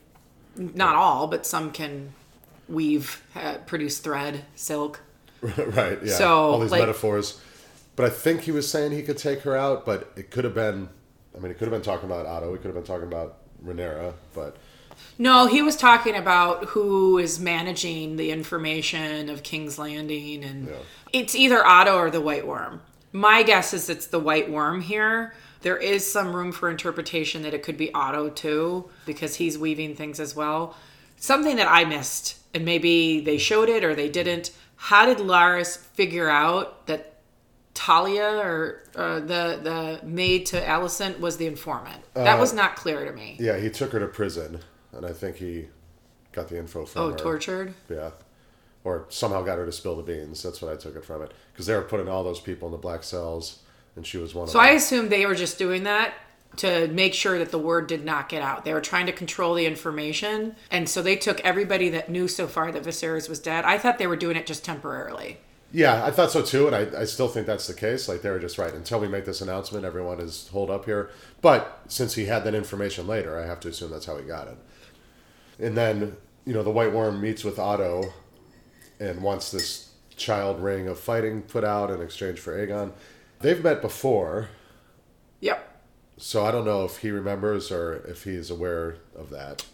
not 0.57 0.97
all, 0.97 1.27
but 1.29 1.47
some 1.47 1.71
can 1.71 2.13
weave, 2.69 3.23
uh, 3.35 3.59
produce 3.67 3.99
thread, 3.99 4.45
silk. 4.55 5.01
right. 5.43 5.99
Yeah. 6.05 6.15
So, 6.15 6.29
all 6.53 6.59
these 6.61 6.71
like- 6.71 6.81
metaphors. 6.81 7.41
But 7.95 8.07
I 8.07 8.11
think 8.11 8.43
he 8.43 8.53
was 8.53 8.71
saying 8.71 8.93
he 8.93 9.03
could 9.03 9.19
take 9.19 9.41
her 9.43 9.55
out, 9.57 9.85
but 9.85 10.13
it 10.17 10.31
could 10.31 10.45
have 10.45 10.55
been. 10.55 10.89
I 11.37 11.41
mean, 11.41 11.51
it 11.51 11.59
could 11.59 11.69
have 11.69 11.73
been 11.73 11.83
talking 11.83 12.09
about 12.11 12.25
Otto. 12.25 12.53
He 12.53 12.57
could 12.57 12.67
have 12.67 12.75
been 12.75 12.85
talking 12.85 13.07
about 13.07 13.39
Rhaenyra, 13.65 14.15
but 14.35 14.57
No, 15.19 15.47
he 15.47 15.63
was 15.63 15.77
talking 15.77 16.17
about 16.17 16.65
who 16.67 17.19
is 17.19 17.39
managing 17.39 18.17
the 18.17 18.31
information 18.31 19.29
of 19.29 19.43
King's 19.43 19.79
Landing, 19.79 20.43
and 20.45 20.69
Yeah. 20.69 20.75
it's 21.13 21.35
either 21.35 21.65
Otto 21.65 21.97
or 21.97 22.11
the 22.11 22.21
White 22.21 22.47
Worm. 22.47 22.81
My 23.13 23.43
guess 23.43 23.75
is 23.75 23.89
it's 23.91 24.07
the 24.07 24.19
White 24.19 24.51
Worm 24.51 24.81
here. 24.81 25.35
There 25.61 25.77
is 25.77 26.11
some 26.11 26.35
room 26.35 26.51
for 26.51 26.71
interpretation 26.71 27.43
that 27.43 27.55
it 27.55 27.63
could 27.63 27.77
be 27.77 27.93
Otto 27.95 28.31
too, 28.31 28.91
because 29.07 29.37
he's 29.37 29.59
weaving 29.59 29.95
things 29.97 30.19
as 30.19 30.35
well. 30.35 30.77
Something 31.19 31.57
that 31.57 31.71
I 31.71 31.85
missed, 31.85 32.37
and 32.53 32.65
maybe 32.65 33.21
they 33.21 33.39
showed 33.39 33.69
it 33.69 33.85
or 33.85 33.95
they 33.95 34.09
didn't. 34.09 34.51
How 34.77 35.07
did 35.07 35.19
Larys 35.19 35.77
figure 35.95 36.29
out 36.29 36.87
that 36.87 37.11
Talia 37.75 38.29
or 38.39 38.83
uh, 38.95 39.21
the 39.21 39.59
the 39.63 40.01
maid 40.05 40.45
to 40.47 40.61
Alicent 40.61 41.21
was 41.21 41.37
the 41.39 41.47
informant. 41.47 42.03
That 42.15 42.39
was 42.39 42.53
not 42.53 42.77
clear 42.77 43.05
to 43.05 43.13
me. 43.13 43.37
Yeah, 43.41 43.59
he 43.59 43.71
took 43.71 43.93
her 43.93 44.01
to 44.01 44.07
prison, 44.07 44.61
and 44.93 45.05
I 45.07 45.13
think 45.13 45.37
he 45.37 45.67
got 46.33 46.49
the 46.49 46.59
info 46.59 46.85
from 46.87 47.03
her. 47.03 47.09
Oh, 47.09 47.11
her. 47.13 47.17
tortured. 47.19 47.75
Yeah. 47.89 48.11
Or 48.85 49.07
somehow 49.11 49.43
got 49.43 49.59
her 49.59 49.67
to 49.67 49.73
spill 49.73 49.97
the 49.97 50.03
beans. 50.03 50.43
That's 50.43 50.61
what 50.61 50.73
I 50.73 50.77
took 50.77 50.97
it 50.97 51.05
from 51.05 51.23
it. 51.23 51.33
Because 51.53 51.67
they 51.67 51.75
were 51.75 51.83
putting 51.83 52.09
all 52.09 52.25
those 52.25 52.41
people 52.41 52.67
in 52.69 52.73
the 52.73 52.79
black 52.79 53.05
cells, 53.05 53.61
and 53.95 54.07
she 54.07 54.19
was 54.19 54.35
one 54.35 54.47
So 54.49 54.51
of 54.51 54.53
So 54.53 54.59
I 54.61 54.69
them. 54.69 54.77
assumed 54.77 55.11
they 55.11 55.27
were 55.27 55.35
just 55.37 55.59
doing 55.59 55.85
that 55.85 56.15
to 56.57 56.89
make 56.89 57.15
sure 57.15 57.39
that 57.39 57.51
the 57.51 57.59
word 57.59 57.87
did 57.87 58.05
not 58.05 58.29
get 58.29 58.43
out. 58.43 58.65
They 58.65 58.75
were 58.75 58.81
trying 58.81 59.07
to 59.07 59.13
control 59.13 59.55
the 59.55 59.67
information, 59.67 60.57
and 60.71 60.89
so 60.89 61.01
they 61.01 61.17
took 61.17 61.41
everybody 61.41 61.89
that 61.91 62.11
knew 62.11 62.29
so 62.29 62.47
far 62.47 62.73
that 62.73 62.83
Viserys 62.83 63.29
was 63.29 63.39
dead. 63.39 63.65
I 63.65 63.79
thought 63.79 63.99
they 63.99 64.07
were 64.07 64.17
doing 64.17 64.37
it 64.37 64.47
just 64.47 64.65
temporarily. 64.65 65.39
Yeah, 65.75 66.05
I 66.05 66.11
thought 66.11 66.31
so 66.31 66.43
too, 66.43 66.67
and 66.67 66.77
I, 66.77 67.01
I 67.01 67.05
still 67.05 67.29
think 67.29 67.47
that's 67.47 67.67
the 67.67 67.73
case. 67.73 68.07
Like, 68.07 68.21
they 68.21 68.29
were 68.29 68.39
just 68.39 68.59
right. 68.59 68.75
Until 68.75 69.01
we 69.01 69.09
make 69.09 69.25
this 69.25 69.41
announcement, 69.41 69.87
everyone 69.87 70.21
is 70.21 70.49
holed 70.49 70.71
up 70.71 70.85
here. 70.85 71.09
But 71.41 71.81
since 71.89 72.15
he 72.15 72.27
had 72.27 72.45
that 72.45 72.55
information 72.55 73.07
later, 73.07 73.39
I 73.41 73.47
have 73.47 73.61
to 73.61 73.69
assume 73.69 73.91
that's 73.91 74.05
how 74.05 74.19
he 74.19 74.25
got 74.25 74.49
it. 74.49 74.59
And 75.59 75.77
then, 75.77 76.17
you 76.45 76.53
know, 76.53 76.63
the 76.63 76.71
White 76.71 76.93
Worm 76.93 77.21
meets 77.21 77.45
with 77.45 77.59
Otto 77.59 78.13
and 79.01 79.23
wants 79.23 79.51
this 79.51 79.91
child 80.17 80.63
ring 80.63 80.89
of 80.89 80.99
fighting 80.99 81.43
put 81.43 81.65
out 81.65 81.91
in 81.91 82.01
exchange 82.01 82.39
for 82.39 82.55
Aegon. 82.57 82.93
They've 83.41 83.63
met 83.63 83.81
before, 83.83 84.51
Yep. 85.41 85.81
so 86.17 86.45
I 86.45 86.53
don't 86.53 86.65
know 86.65 86.85
if 86.85 86.99
he 86.99 87.11
remembers 87.11 87.73
or 87.73 87.95
if 88.09 88.25
he's 88.25 88.51
aware 88.51 88.97
of 89.17 89.31
that. 89.31 89.65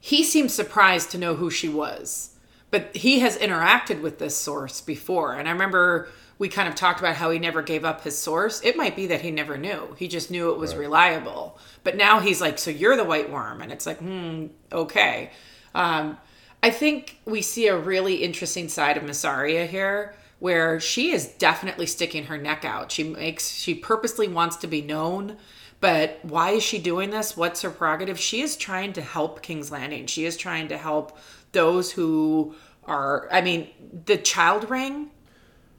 He 0.00 0.24
seemed 0.24 0.50
surprised 0.50 1.10
to 1.12 1.18
know 1.18 1.36
who 1.36 1.50
she 1.50 1.68
was, 1.68 2.30
but 2.70 2.94
he 2.96 3.20
has 3.20 3.38
interacted 3.38 4.00
with 4.00 4.18
this 4.18 4.36
source 4.36 4.80
before. 4.80 5.34
And 5.34 5.48
I 5.48 5.52
remember 5.52 6.08
we 6.38 6.48
kind 6.48 6.68
of 6.68 6.74
talked 6.74 7.00
about 7.00 7.16
how 7.16 7.30
he 7.30 7.38
never 7.38 7.62
gave 7.62 7.84
up 7.84 8.02
his 8.02 8.18
source. 8.18 8.60
It 8.62 8.76
might 8.76 8.96
be 8.96 9.06
that 9.06 9.20
he 9.20 9.30
never 9.30 9.56
knew. 9.56 9.94
He 9.98 10.08
just 10.08 10.30
knew 10.30 10.50
it 10.50 10.58
was 10.58 10.74
reliable. 10.74 11.58
But 11.84 11.96
now 11.96 12.20
he's 12.20 12.40
like, 12.40 12.58
so 12.58 12.70
you're 12.70 12.96
the 12.96 13.04
white 13.04 13.30
worm. 13.30 13.62
And 13.62 13.70
it's 13.70 13.86
like, 13.86 13.98
hmm, 13.98 14.46
okay. 14.72 15.30
Um, 15.74 16.18
I 16.62 16.70
think 16.70 17.18
we 17.24 17.42
see 17.42 17.68
a 17.68 17.76
really 17.76 18.16
interesting 18.16 18.68
side 18.68 18.96
of 18.96 19.04
Mysaria 19.04 19.66
here 19.66 20.14
where 20.40 20.80
she 20.80 21.12
is 21.12 21.26
definitely 21.26 21.86
sticking 21.86 22.24
her 22.24 22.36
neck 22.36 22.64
out. 22.64 22.90
She 22.90 23.04
makes, 23.04 23.48
she 23.50 23.74
purposely 23.74 24.28
wants 24.28 24.56
to 24.56 24.66
be 24.66 24.82
known. 24.82 25.36
But 25.80 26.20
why 26.22 26.50
is 26.50 26.62
she 26.62 26.78
doing 26.78 27.10
this? 27.10 27.36
What's 27.36 27.62
her 27.62 27.70
prerogative? 27.70 28.18
She 28.18 28.40
is 28.40 28.56
trying 28.56 28.94
to 28.94 29.02
help 29.02 29.42
King's 29.42 29.70
Landing. 29.70 30.06
She 30.06 30.24
is 30.24 30.36
trying 30.36 30.68
to 30.68 30.78
help 30.78 31.18
those 31.52 31.92
who 31.92 32.54
are, 32.84 33.28
I 33.30 33.40
mean, 33.42 33.68
the 34.06 34.16
child 34.16 34.70
ring. 34.70 35.10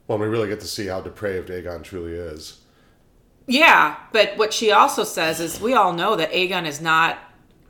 Well, 0.08 0.18
we 0.18 0.26
really 0.26 0.48
get 0.48 0.60
to 0.60 0.66
see 0.66 0.86
how 0.86 1.00
depraved 1.00 1.48
Aegon 1.48 1.82
truly 1.82 2.12
is. 2.12 2.60
Yeah, 3.46 3.96
but 4.12 4.36
what 4.36 4.52
she 4.52 4.72
also 4.72 5.04
says 5.04 5.40
is 5.40 5.60
we 5.60 5.74
all 5.74 5.92
know 5.92 6.16
that 6.16 6.32
Aegon 6.32 6.66
is 6.66 6.80
not 6.80 7.18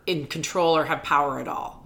in 0.07 0.27
control 0.27 0.77
or 0.77 0.85
have 0.85 1.03
power 1.03 1.39
at 1.39 1.49
all. 1.49 1.85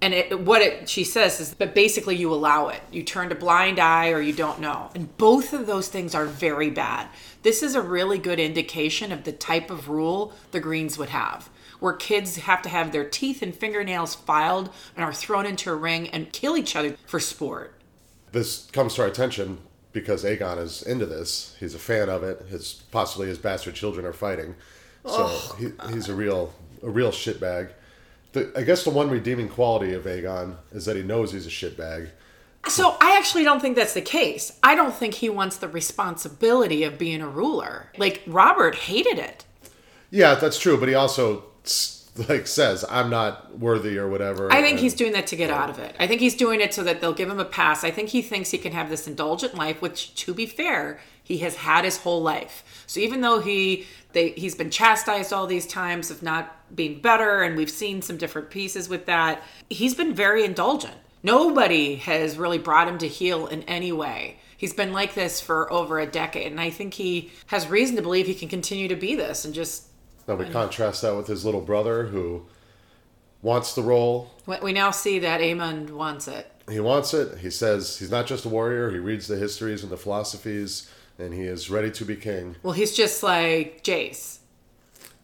And 0.00 0.14
it, 0.14 0.40
what 0.40 0.62
it, 0.62 0.88
she 0.88 1.02
says 1.02 1.40
is, 1.40 1.54
but 1.54 1.74
basically 1.74 2.14
you 2.14 2.32
allow 2.32 2.68
it. 2.68 2.80
You 2.92 3.02
turn 3.02 3.32
a 3.32 3.34
blind 3.34 3.80
eye 3.80 4.10
or 4.10 4.20
you 4.20 4.32
don't 4.32 4.60
know. 4.60 4.90
And 4.94 5.16
both 5.16 5.52
of 5.52 5.66
those 5.66 5.88
things 5.88 6.14
are 6.14 6.26
very 6.26 6.70
bad. 6.70 7.08
This 7.42 7.64
is 7.64 7.74
a 7.74 7.82
really 7.82 8.18
good 8.18 8.38
indication 8.38 9.10
of 9.10 9.24
the 9.24 9.32
type 9.32 9.70
of 9.70 9.88
rule 9.88 10.32
the 10.52 10.60
Greens 10.60 10.98
would 10.98 11.08
have, 11.08 11.50
where 11.80 11.94
kids 11.94 12.36
have 12.36 12.62
to 12.62 12.68
have 12.68 12.92
their 12.92 13.08
teeth 13.08 13.42
and 13.42 13.52
fingernails 13.52 14.14
filed 14.14 14.70
and 14.94 15.04
are 15.04 15.12
thrown 15.12 15.46
into 15.46 15.70
a 15.70 15.74
ring 15.74 16.08
and 16.10 16.32
kill 16.32 16.56
each 16.56 16.76
other 16.76 16.96
for 17.06 17.18
sport. 17.18 17.74
This 18.30 18.66
comes 18.70 18.94
to 18.94 19.02
our 19.02 19.08
attention 19.08 19.58
because 19.92 20.24
Aegon 20.24 20.58
is 20.58 20.82
into 20.82 21.06
this. 21.06 21.56
He's 21.60 21.74
a 21.74 21.78
fan 21.78 22.08
of 22.08 22.22
it. 22.22 22.46
His 22.48 22.82
possibly 22.90 23.28
his 23.28 23.38
bastard 23.38 23.74
children 23.74 24.04
are 24.06 24.12
fighting, 24.12 24.54
so 25.04 25.26
oh, 25.28 25.56
he, 25.58 25.72
he's 25.92 26.08
a 26.08 26.14
real 26.14 26.52
a 26.82 26.90
real 26.90 27.10
shitbag. 27.10 27.70
The, 28.32 28.52
I 28.56 28.62
guess 28.62 28.84
the 28.84 28.90
one 28.90 29.08
redeeming 29.08 29.48
quality 29.48 29.94
of 29.94 30.04
Aegon 30.04 30.56
is 30.72 30.84
that 30.84 30.96
he 30.96 31.02
knows 31.02 31.32
he's 31.32 31.46
a 31.46 31.50
shitbag. 31.50 32.10
So 32.66 32.96
I 33.00 33.16
actually 33.16 33.44
don't 33.44 33.60
think 33.60 33.76
that's 33.76 33.94
the 33.94 34.02
case. 34.02 34.58
I 34.62 34.74
don't 34.74 34.94
think 34.94 35.14
he 35.14 35.30
wants 35.30 35.56
the 35.56 35.68
responsibility 35.68 36.84
of 36.84 36.98
being 36.98 37.22
a 37.22 37.28
ruler. 37.28 37.90
Like 37.96 38.22
Robert 38.26 38.74
hated 38.74 39.18
it. 39.18 39.44
Yeah, 40.10 40.34
that's 40.34 40.58
true, 40.58 40.76
but 40.76 40.88
he 40.88 40.94
also 40.94 41.44
like 42.28 42.46
says, 42.46 42.84
"I'm 42.88 43.10
not 43.10 43.58
worthy" 43.58 43.98
or 43.98 44.08
whatever. 44.08 44.50
I 44.52 44.60
think 44.60 44.72
and- 44.72 44.80
he's 44.80 44.94
doing 44.94 45.12
that 45.12 45.26
to 45.28 45.36
get 45.36 45.50
out 45.50 45.70
of 45.70 45.78
it. 45.78 45.94
I 45.98 46.06
think 46.06 46.20
he's 46.20 46.34
doing 46.34 46.60
it 46.60 46.74
so 46.74 46.82
that 46.84 47.00
they'll 47.00 47.12
give 47.12 47.28
him 47.28 47.38
a 47.38 47.44
pass. 47.44 47.84
I 47.84 47.90
think 47.90 48.10
he 48.10 48.22
thinks 48.22 48.50
he 48.50 48.58
can 48.58 48.72
have 48.72 48.90
this 48.90 49.06
indulgent 49.06 49.54
life, 49.54 49.80
which, 49.82 50.14
to 50.16 50.34
be 50.34 50.46
fair, 50.46 51.00
he 51.22 51.38
has 51.38 51.56
had 51.56 51.84
his 51.84 51.98
whole 51.98 52.22
life. 52.22 52.84
So 52.86 53.00
even 53.00 53.20
though 53.20 53.40
he 53.40 53.86
they, 54.12 54.30
he's 54.30 54.54
been 54.54 54.70
chastised 54.70 55.32
all 55.32 55.46
these 55.46 55.66
times 55.66 56.10
of 56.10 56.22
not 56.22 56.74
being 56.74 57.00
better, 57.00 57.42
and 57.42 57.56
we've 57.56 57.70
seen 57.70 58.00
some 58.00 58.16
different 58.16 58.50
pieces 58.50 58.88
with 58.88 59.06
that, 59.06 59.42
he's 59.68 59.94
been 59.94 60.14
very 60.14 60.44
indulgent. 60.44 60.94
Nobody 61.22 61.96
has 61.96 62.38
really 62.38 62.58
brought 62.58 62.88
him 62.88 62.98
to 62.98 63.08
heal 63.08 63.46
in 63.46 63.62
any 63.64 63.92
way. 63.92 64.38
He's 64.56 64.72
been 64.72 64.92
like 64.92 65.14
this 65.14 65.40
for 65.40 65.70
over 65.72 66.00
a 66.00 66.06
decade, 66.06 66.50
and 66.50 66.60
I 66.60 66.70
think 66.70 66.94
he 66.94 67.30
has 67.46 67.68
reason 67.68 67.96
to 67.96 68.02
believe 68.02 68.26
he 68.26 68.34
can 68.34 68.48
continue 68.48 68.88
to 68.88 68.96
be 68.96 69.14
this 69.14 69.44
and 69.44 69.54
just 69.54 69.84
Now 70.28 70.34
we 70.34 70.44
contrast 70.50 71.00
that 71.02 71.16
with 71.16 71.26
his 71.26 71.44
little 71.44 71.62
brother 71.62 72.04
who 72.08 72.44
wants 73.42 73.74
the 73.74 73.82
role. 73.82 74.30
we- 74.46 74.72
now 74.72 74.90
see 74.90 75.18
that 75.20 75.40
Aemond 75.40 75.90
wants 75.90 76.28
it. 76.28 76.52
He 76.70 76.80
wants 76.80 77.14
it. 77.14 77.38
He 77.38 77.48
says 77.50 77.98
he's 77.98 78.10
not 78.10 78.26
just 78.26 78.44
a 78.44 78.48
warrior. 78.50 78.90
He 78.90 78.98
reads 78.98 79.26
the 79.26 79.36
histories 79.36 79.82
and 79.82 79.90
the 79.90 79.96
philosophies, 79.96 80.90
and 81.18 81.32
he 81.32 81.44
is 81.44 81.70
ready 81.70 81.90
to 81.92 82.04
be 82.04 82.14
king, 82.14 82.56
Well, 82.62 82.74
he's 82.74 82.94
just 82.94 83.22
like 83.22 83.82
Jace. 83.82 84.38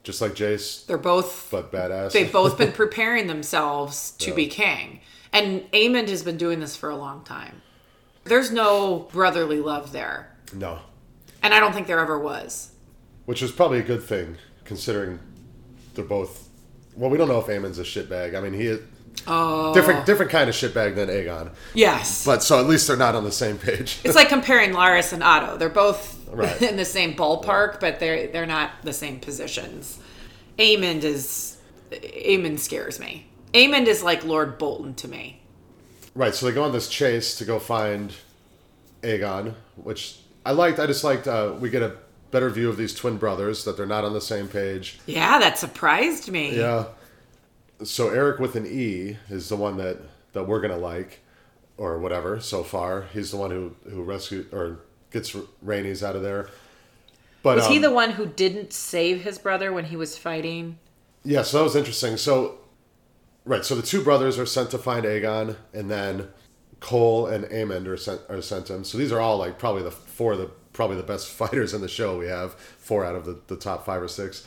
just 0.02 0.23
like 0.23 0.32
Jace, 0.34 0.87
They're 0.87 0.96
both 0.96 1.49
but 1.50 1.70
badass. 1.70 2.12
they've 2.12 2.32
both 2.32 2.56
been 2.56 2.73
preparing 2.82 3.26
themselves 3.26 4.12
to 4.12 4.32
be 4.32 4.46
king. 4.46 5.00
And 5.34 5.70
Aemond 5.73 6.08
has 6.08 6.23
been 6.23 6.38
doing 6.38 6.61
this 6.61 6.76
for 6.76 6.88
a 6.88 6.96
long 6.96 7.25
time. 7.25 7.61
There's 8.25 8.50
no 8.50 9.00
brotherly 9.12 9.61
love 9.61 9.92
there. 9.92 10.34
no, 10.54 10.78
And 11.42 11.52
I 11.52 11.61
don't 11.61 11.75
think 11.75 11.88
there 11.88 12.00
ever 12.00 12.18
was. 12.18 12.70
which 13.26 13.42
is 13.42 13.52
probably 13.52 13.80
a 13.80 13.82
good 13.82 14.02
thing 14.02 14.38
considering 14.64 15.18
they're 15.94 16.04
both. 16.04 16.49
Well, 16.97 17.11
we 17.11 17.18
don't 17.18 17.28
know 17.28 17.40
if 17.40 17.47
Aemon's 17.47 17.78
a 17.78 17.83
shitbag. 17.83 18.35
I 18.37 18.40
mean, 18.40 18.52
he 18.54 18.66
is 18.66 18.80
Oh. 19.26 19.73
different, 19.73 20.06
different 20.06 20.30
kind 20.33 20.49
of 20.50 20.56
shitbag 20.56 20.97
than 20.97 21.09
Aegon. 21.09 21.50
Yes. 21.73 22.25
But 22.26 22.42
so 22.42 22.59
at 22.61 22.66
least 22.66 22.88
they're 22.88 22.97
not 22.97 23.14
on 23.14 23.25
the 23.25 23.33
same 23.33 23.59
page. 23.59 24.00
it's 24.04 24.16
like 24.16 24.28
comparing 24.28 24.73
Larys 24.73 25.12
and 25.12 25.23
Otto. 25.23 25.56
They're 25.56 25.68
both 25.68 26.18
Right. 26.28 26.61
in 26.71 26.76
the 26.76 26.85
same 26.85 27.14
ballpark, 27.14 27.78
but 27.78 28.00
they're 28.00 28.26
they're 28.26 28.44
not 28.47 28.71
the 28.83 28.92
same 28.92 29.21
positions. 29.21 29.99
Aemond 30.59 31.04
is 31.04 31.56
Aemond 31.92 32.59
scares 32.59 32.99
me. 32.99 33.26
Aemond 33.52 33.87
is 33.87 34.02
like 34.02 34.25
Lord 34.25 34.59
Bolton 34.59 34.94
to 34.94 35.06
me. 35.09 35.40
right. 36.16 36.35
So 36.35 36.47
they 36.47 36.52
go 36.52 36.64
on 36.64 36.73
this 36.73 36.88
chase 36.88 37.37
to 37.38 37.44
go 37.44 37.61
find 37.61 38.12
Aegon, 39.02 39.54
which 39.76 40.18
I 40.44 40.50
liked. 40.52 40.80
I 40.80 40.87
just 40.87 41.04
liked. 41.04 41.28
Uh, 41.28 41.54
we 41.61 41.71
get 41.71 41.83
a 41.83 41.97
better 42.35 42.50
view 42.50 42.69
of 42.69 42.76
these 42.76 42.93
twin 42.93 43.17
brothers 43.17 43.64
that 43.64 43.76
they're 43.76 43.87
not 43.87 44.05
on 44.05 44.12
the 44.12 44.21
same 44.21 44.49
page. 44.49 44.99
Yeah, 45.07 45.38
that 45.38 45.57
surprised 45.57 46.29
me. 46.29 46.59
Yeah. 46.59 46.87
So 47.85 48.11
Eric 48.11 48.41
with 48.41 48.57
an 48.57 48.67
E 48.67 49.19
is 49.31 49.49
the 49.49 49.55
one 49.55 49.76
that 49.76 49.99
that 50.33 50.49
we're 50.49 50.61
gonna 50.61 50.76
like, 50.76 51.21
or 51.79 52.00
whatever. 52.00 52.41
So 52.41 52.64
far, 52.64 53.03
he's 53.12 53.31
the 53.31 53.37
one 53.37 53.53
who 53.53 53.76
who 53.88 54.03
rescued 54.03 54.53
or 54.53 54.81
gets 55.12 55.31
Rhaenys 55.64 56.03
out 56.03 56.17
of 56.17 56.23
there. 56.23 56.49
But 57.45 57.59
Was 57.59 57.69
he 57.69 57.76
um, 57.76 57.83
the 57.83 57.93
one 57.93 58.11
who 58.11 58.26
didn't 58.26 58.73
save 58.73 59.23
his 59.23 59.38
brother 59.38 59.73
when 59.73 59.85
he 59.85 59.97
was 59.97 60.19
fighting? 60.19 60.79
Yeah, 61.25 61.43
so 61.43 61.59
that 61.59 61.64
was 61.64 61.76
interesting. 61.76 62.17
So, 62.17 62.59
right, 63.45 63.64
so 63.64 63.76
the 63.76 63.83
two 63.83 64.03
brothers 64.03 64.41
are 64.41 64.47
sent 64.47 64.73
to 64.73 64.79
find 64.79 65.05
Aegon, 65.05 65.55
and 65.73 65.88
then 65.88 66.31
Cole 66.81 67.29
and 67.29 67.45
Aemond 67.45 67.87
are 67.87 67.97
sent 67.97 68.23
are 68.29 68.43
sent 68.43 68.71
him. 68.71 68.83
So 68.83 68.99
these 68.99 69.12
are 69.12 69.21
all 69.21 69.38
like 69.38 69.57
probably 69.57 69.85
the 69.85 69.93
four 69.93 70.33
of 70.33 70.38
the 70.38 70.50
probably 70.75 70.97
the 70.99 71.02
best 71.02 71.28
fighters 71.40 71.73
in 71.73 71.81
the 71.81 71.88
show. 71.88 72.19
We 72.19 72.26
have 72.26 72.52
four 72.52 73.04
out 73.07 73.14
of 73.16 73.25
the, 73.25 73.40
the 73.47 73.57
top 73.57 73.87
five 73.87 74.02
or 74.02 74.09
six, 74.09 74.47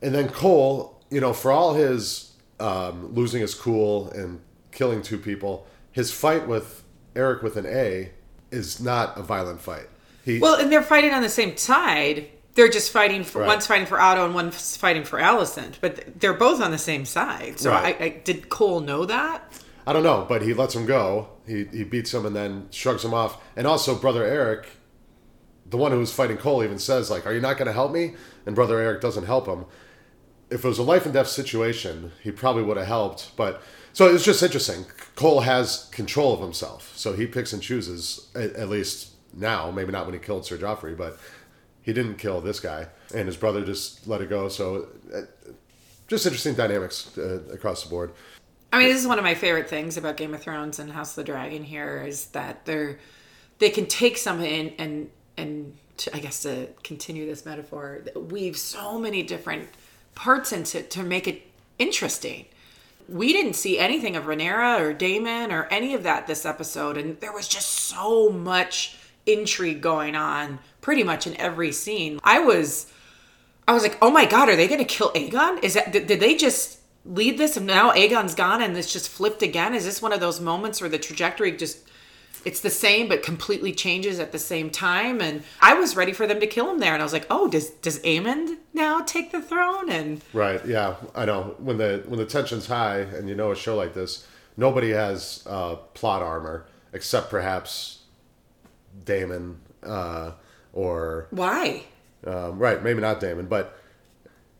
and 0.00 0.14
then 0.14 0.28
Cole, 0.30 0.98
you 1.10 1.20
know, 1.20 1.34
for 1.34 1.52
all 1.52 1.74
his 1.74 2.32
um, 2.58 3.12
losing 3.14 3.42
his 3.42 3.54
cool 3.54 4.08
and 4.12 4.40
killing 4.72 5.02
two 5.02 5.18
people, 5.18 5.66
his 5.92 6.10
fight 6.12 6.48
with 6.48 6.82
Eric 7.14 7.42
with 7.42 7.56
an 7.58 7.66
A 7.66 8.12
is 8.50 8.80
not 8.80 9.18
a 9.18 9.22
violent 9.22 9.60
fight. 9.60 9.88
He 10.24 10.38
Well, 10.38 10.54
and 10.54 10.72
they're 10.72 10.82
fighting 10.82 11.12
on 11.12 11.22
the 11.22 11.28
same 11.28 11.56
side. 11.56 12.28
They're 12.54 12.68
just 12.68 12.90
fighting 12.90 13.22
for 13.22 13.40
Right. 13.42 13.48
one's 13.48 13.66
fighting 13.66 13.86
for 13.86 14.00
Otto 14.00 14.24
and 14.24 14.34
one's 14.34 14.76
fighting 14.78 15.04
for 15.04 15.18
Alicent, 15.18 15.74
but 15.82 16.18
they're 16.20 16.32
both 16.32 16.62
on 16.62 16.70
the 16.70 16.78
same 16.78 17.04
side. 17.04 17.60
So 17.60 17.70
Right. 17.70 17.96
I, 18.00 18.04
I 18.04 18.08
did 18.24 18.48
Cole 18.48 18.80
know 18.80 19.04
that? 19.04 19.52
I 19.86 19.92
don't 19.92 20.02
know, 20.02 20.24
but 20.28 20.40
he 20.42 20.54
lets 20.54 20.74
him 20.74 20.86
go. 20.86 21.28
He 21.46 21.64
he 21.64 21.84
beats 21.84 22.12
him 22.12 22.24
and 22.26 22.34
then 22.34 22.68
shrugs 22.70 23.04
him 23.04 23.12
off. 23.14 23.38
And 23.56 23.66
also, 23.66 23.94
brother 23.94 24.24
Eric, 24.24 24.66
the 25.68 25.76
one 25.76 25.92
who 25.92 25.98
was 25.98 26.12
fighting 26.12 26.36
Cole, 26.36 26.62
even 26.62 26.78
says 26.78 27.10
like, 27.10 27.26
"Are 27.26 27.32
you 27.32 27.40
not 27.40 27.56
going 27.56 27.66
to 27.66 27.72
help 27.72 27.92
me?" 27.92 28.14
And 28.44 28.54
brother 28.54 28.78
Eric 28.78 29.00
doesn't 29.00 29.26
help 29.26 29.46
him. 29.46 29.66
If 30.50 30.64
it 30.64 30.68
was 30.68 30.78
a 30.78 30.82
life 30.82 31.04
and 31.04 31.12
death 31.12 31.28
situation, 31.28 32.12
he 32.22 32.30
probably 32.30 32.62
would 32.62 32.76
have 32.76 32.86
helped. 32.86 33.32
But 33.36 33.62
so 33.92 34.12
it's 34.12 34.24
just 34.24 34.42
interesting. 34.42 34.86
Cole 35.16 35.40
has 35.40 35.88
control 35.92 36.32
of 36.32 36.40
himself, 36.40 36.92
so 36.96 37.14
he 37.14 37.26
picks 37.26 37.52
and 37.52 37.62
chooses. 37.62 38.28
At, 38.34 38.52
at 38.52 38.68
least 38.68 39.12
now. 39.34 39.70
Maybe 39.70 39.92
not 39.92 40.06
when 40.06 40.14
he 40.14 40.20
killed 40.20 40.46
Sir 40.46 40.56
Joffrey, 40.56 40.96
but 40.96 41.18
he 41.82 41.92
didn't 41.92 42.16
kill 42.16 42.40
this 42.40 42.60
guy, 42.60 42.88
and 43.14 43.26
his 43.26 43.36
brother 43.36 43.64
just 43.64 44.06
let 44.06 44.20
it 44.20 44.28
go. 44.28 44.48
So, 44.48 44.88
uh, 45.14 45.22
just 46.08 46.26
interesting 46.26 46.54
dynamics 46.54 47.16
uh, 47.18 47.42
across 47.52 47.84
the 47.84 47.90
board. 47.90 48.12
I 48.72 48.80
mean, 48.80 48.88
this 48.88 49.00
is 49.00 49.06
one 49.06 49.18
of 49.18 49.24
my 49.24 49.34
favorite 49.34 49.68
things 49.68 49.96
about 49.96 50.16
Game 50.16 50.34
of 50.34 50.42
Thrones 50.42 50.78
and 50.78 50.90
House 50.90 51.10
of 51.10 51.16
the 51.16 51.32
Dragon. 51.32 51.64
Here 51.64 52.04
is 52.06 52.26
that 52.28 52.64
they're 52.64 52.98
they 53.58 53.70
can 53.70 53.86
take 53.86 54.18
something 54.18 54.74
and 54.78 55.08
and, 55.36 55.76
to, 55.98 56.14
I 56.14 56.20
guess 56.20 56.42
to 56.42 56.68
continue 56.82 57.26
this 57.26 57.44
metaphor, 57.44 58.02
weave 58.14 58.56
so 58.56 58.98
many 58.98 59.22
different 59.22 59.68
parts 60.14 60.52
into 60.52 60.82
to 60.82 61.02
make 61.02 61.28
it 61.28 61.42
interesting. 61.78 62.46
We 63.08 63.32
didn't 63.32 63.54
see 63.54 63.78
anything 63.78 64.16
of 64.16 64.24
Rhaenyra 64.24 64.80
or 64.80 64.92
Daemon 64.92 65.52
or 65.52 65.64
any 65.66 65.94
of 65.94 66.02
that 66.02 66.26
this 66.26 66.44
episode, 66.44 66.96
and 66.96 67.20
there 67.20 67.32
was 67.32 67.46
just 67.46 67.68
so 67.68 68.30
much 68.30 68.96
intrigue 69.26 69.80
going 69.80 70.16
on 70.16 70.58
pretty 70.80 71.02
much 71.02 71.26
in 71.26 71.36
every 71.40 71.72
scene. 71.72 72.18
I 72.24 72.40
was 72.40 72.92
I 73.68 73.72
was 73.74 73.82
like, 73.82 73.98
"Oh 74.02 74.10
my 74.10 74.24
god, 74.24 74.48
are 74.48 74.56
they 74.56 74.68
going 74.68 74.80
to 74.80 74.84
kill 74.84 75.12
Aegon? 75.12 75.62
Is 75.62 75.74
that 75.74 75.92
did, 75.92 76.06
did 76.08 76.20
they 76.20 76.36
just 76.36 76.80
lead 77.04 77.38
this 77.38 77.56
and 77.56 77.66
now 77.66 77.92
Aegon's 77.92 78.34
gone 78.34 78.62
and 78.62 78.74
this 78.74 78.92
just 78.92 79.08
flipped 79.08 79.42
again? 79.42 79.74
Is 79.74 79.84
this 79.84 80.02
one 80.02 80.12
of 80.12 80.20
those 80.20 80.40
moments 80.40 80.80
where 80.80 80.90
the 80.90 80.98
trajectory 80.98 81.56
just 81.56 81.78
it's 82.46 82.60
the 82.60 82.70
same 82.70 83.08
but 83.08 83.22
completely 83.22 83.72
changes 83.72 84.20
at 84.20 84.30
the 84.32 84.38
same 84.38 84.70
time. 84.70 85.20
And 85.20 85.42
i 85.60 85.74
was 85.74 85.96
ready 85.96 86.12
for 86.12 86.26
them 86.26 86.40
to 86.40 86.46
kill 86.46 86.70
him 86.70 86.78
there. 86.78 86.94
And 86.94 87.02
i 87.02 87.04
was 87.04 87.12
like 87.12 87.26
oh 87.28 87.48
does 87.48 87.70
does 87.70 87.98
Aemond 88.00 88.56
now 88.72 89.00
take 89.00 89.32
the 89.32 89.42
throne? 89.42 89.90
And 89.90 90.22
right. 90.32 90.64
Yeah 90.64 90.94
i 91.14 91.24
know. 91.24 91.56
When 91.58 91.76
the 91.76 92.04
when 92.06 92.18
the 92.18 92.26
tension's 92.26 92.66
high 92.66 93.00
and 93.00 93.28
you 93.28 93.34
know 93.34 93.50
a 93.50 93.56
show 93.56 93.76
like 93.76 93.92
this 93.92 94.26
nobody 94.56 94.90
has 94.90 95.44
uh, 95.46 95.74
plot 95.94 96.22
armor 96.22 96.66
except 96.92 97.30
perhaps 97.30 98.04
Daemon 99.04 99.60
uh, 99.82 100.32
or 100.72 101.26
why? 101.30 101.82
Um, 102.24 102.58
right 102.58 102.82
maybe 102.82 103.00
not 103.00 103.20
Daemon, 103.20 103.46
but 103.46 103.78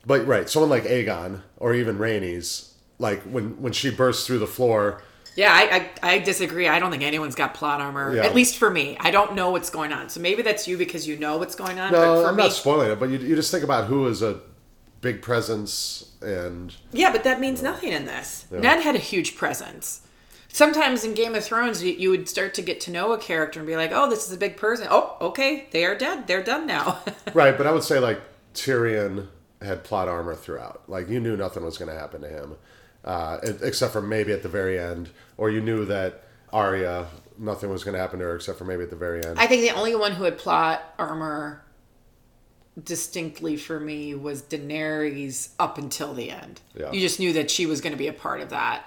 but 0.05 0.27
right 0.27 0.49
someone 0.49 0.71
like 0.71 0.85
Aegon 0.85 1.43
or 1.57 1.73
even 1.73 1.99
Rhaenys 1.99 2.73
like 2.99 3.23
when 3.23 3.61
when 3.63 3.73
she 3.73 3.91
bursts 3.91 4.27
through 4.27 4.39
the 4.39 4.47
floor 4.47 5.03
yeah, 5.37 5.53
I, 5.53 5.91
I, 6.03 6.15
I 6.15 6.19
disagree. 6.19 6.67
I 6.67 6.79
don't 6.79 6.91
think 6.91 7.03
anyone's 7.03 7.35
got 7.35 7.55
plot 7.55 7.81
armor. 7.81 8.15
Yeah. 8.15 8.25
At 8.25 8.35
least 8.35 8.57
for 8.57 8.71
me, 8.71 8.97
I 8.99 9.11
don't 9.11 9.35
know 9.35 9.51
what's 9.51 9.71
going 9.71 9.93
on. 9.93 10.09
So 10.09 10.21
maybe 10.21 10.43
that's 10.43 10.67
you 10.67 10.79
because 10.79 11.07
you 11.07 11.19
know 11.19 11.37
what's 11.39 11.55
going 11.55 11.79
on. 11.79 11.93
No, 11.93 12.25
I'm 12.25 12.37
me, 12.37 12.45
not 12.45 12.53
spoiling 12.53 12.91
it, 12.91 12.99
but 12.99 13.11
you, 13.11 13.19
you 13.19 13.37
just 13.37 13.51
think 13.51 13.63
about 13.63 13.85
who 13.85 14.07
is 14.07 14.23
a 14.23 14.41
big 15.01 15.23
presence 15.23 16.13
and 16.23 16.75
yeah, 16.93 17.13
but 17.13 17.23
that 17.25 17.39
means 17.39 17.63
nothing 17.63 17.93
in 17.93 18.07
this. 18.07 18.47
Ned 18.51 18.81
had 18.81 18.97
a 18.97 18.99
huge 18.99 19.37
presence. 19.37 20.01
Sometimes 20.49 21.05
in 21.05 21.13
Game 21.13 21.35
of 21.35 21.45
Thrones, 21.45 21.83
you, 21.83 21.93
you 21.93 22.11
would 22.11 22.29
start 22.29 22.55
to 22.55 22.63
get 22.63 22.81
to 22.83 22.91
know 22.91 23.13
a 23.13 23.19
character 23.19 23.61
and 23.61 23.67
be 23.67 23.77
like, 23.77 23.91
"Oh, 23.93 24.09
this 24.09 24.27
is 24.27 24.33
a 24.33 24.39
big 24.39 24.57
person. 24.57 24.89
Oh, 24.91 25.17
okay, 25.21 25.67
they 25.71 25.85
are 25.85 25.95
dead. 25.95 26.27
They're 26.27 26.43
done 26.43 26.67
now." 26.67 27.01
right. 27.35 27.57
But 27.57 27.67
I 27.67 27.73
would 27.73 27.85
say 27.85 27.99
like 27.99 28.21
Tyrion 28.55 29.29
had 29.61 29.85
plot 29.85 30.09
armor 30.09 30.35
throughout. 30.35 30.83
Like 30.89 31.09
you 31.09 31.21
knew 31.21 31.37
nothing 31.37 31.63
was 31.63 31.77
going 31.77 31.93
to 31.93 31.99
happen 31.99 32.23
to 32.23 32.29
him, 32.29 32.57
uh, 33.07 33.39
except 33.63 33.93
for 33.93 34.03
maybe 34.03 34.33
at 34.33 34.43
the 34.43 34.49
very 34.49 34.79
end, 34.79 35.09
or 35.37 35.51
you 35.51 35.61
knew 35.61 35.85
that 35.87 36.25
Arya 36.53 37.07
nothing 37.39 37.69
was 37.71 37.85
going 37.85 37.93
to 37.93 37.99
happen 38.01 38.19
to 38.19 38.25
her 38.25 38.37
except 38.37 38.59
for 38.59 38.65
maybe 38.65 38.83
at 38.83 38.91
the 38.91 38.97
very 38.97 39.25
end. 39.25 39.39
I 39.39 39.47
think 39.47 39.63
the 39.63 39.71
only 39.77 39.95
one 39.95 40.13
who 40.13 40.25
had 40.25 40.39
plot 40.39 40.83
armor 40.99 41.63
distinctly 42.83 43.57
for 43.57 43.79
me 43.81 44.15
was 44.15 44.43
Daenerys 44.43 45.51
up 45.59 45.79
until 45.79 46.15
the 46.15 46.31
end. 46.31 46.61
Yeah. 46.75 46.93
You 46.93 47.01
just 47.01 47.19
knew 47.21 47.33
that 47.35 47.51
she 47.51 47.67
was 47.67 47.81
going 47.81 47.93
to 47.93 47.99
be 47.99 48.09
a 48.09 48.13
part 48.13 48.41
of 48.41 48.51
that. 48.51 48.87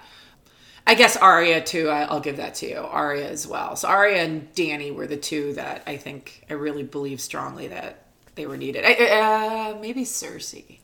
I 0.86 0.94
guess 0.94 1.16
Arya 1.16 1.60
too. 1.62 1.88
I- 1.88 2.02
I'll 2.04 2.20
give 2.20 2.38
that 2.38 2.56
to 2.56 2.68
you. 2.68 2.76
Arya 2.78 3.28
as 3.28 3.46
well. 3.46 3.76
So 3.76 3.88
Arya 3.88 4.22
and 4.22 4.52
Dany 4.54 4.94
were 4.94 5.06
the 5.06 5.16
two 5.16 5.52
that 5.54 5.82
I 5.86 5.96
think 5.96 6.44
I 6.50 6.54
really 6.54 6.82
believe 6.82 7.20
strongly 7.20 7.68
that 7.68 8.04
they 8.34 8.46
were 8.46 8.56
needed. 8.56 8.84
I- 8.84 8.94
Uh, 9.74 9.78
maybe 9.80 10.04
Cersei. 10.04 10.78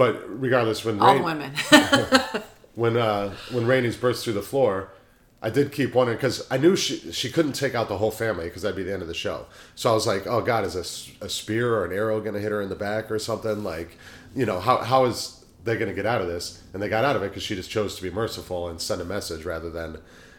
But 0.00 0.40
regardless, 0.40 0.82
when 0.82 0.98
All 0.98 1.14
Rhaen- 1.16 1.24
women. 1.24 1.52
when 2.74 2.96
uh, 2.96 3.34
when 3.52 3.64
Rhaenys 3.64 4.00
burst 4.00 4.24
through 4.24 4.32
the 4.32 4.40
floor, 4.40 4.94
I 5.42 5.50
did 5.50 5.72
keep 5.72 5.94
wondering 5.94 6.16
because 6.16 6.46
I 6.50 6.56
knew 6.56 6.74
she 6.74 7.12
she 7.12 7.30
couldn't 7.30 7.52
take 7.52 7.74
out 7.74 7.88
the 7.88 7.98
whole 7.98 8.10
family 8.10 8.46
because 8.46 8.62
that'd 8.62 8.74
be 8.74 8.82
the 8.82 8.94
end 8.94 9.02
of 9.02 9.08
the 9.08 9.14
show. 9.14 9.44
So 9.74 9.90
I 9.90 9.92
was 9.92 10.06
like, 10.06 10.26
oh 10.26 10.40
god, 10.40 10.64
is 10.64 10.74
a 10.74 11.28
spear 11.28 11.74
or 11.74 11.84
an 11.84 11.92
arrow 11.92 12.18
going 12.22 12.32
to 12.32 12.40
hit 12.40 12.50
her 12.50 12.62
in 12.62 12.70
the 12.70 12.76
back 12.76 13.10
or 13.10 13.18
something? 13.18 13.62
Like, 13.62 13.98
you 14.34 14.46
know, 14.46 14.58
how 14.58 14.78
how 14.78 15.04
is 15.04 15.44
they 15.64 15.76
going 15.76 15.90
to 15.90 15.94
get 15.94 16.06
out 16.06 16.22
of 16.22 16.28
this? 16.28 16.62
And 16.72 16.82
they 16.82 16.88
got 16.88 17.04
out 17.04 17.14
of 17.14 17.22
it 17.22 17.28
because 17.28 17.42
she 17.42 17.54
just 17.54 17.68
chose 17.68 17.94
to 17.96 18.02
be 18.02 18.08
merciful 18.10 18.68
and 18.68 18.80
send 18.80 19.02
a 19.02 19.04
message 19.04 19.44
rather 19.44 19.68
than 19.68 19.98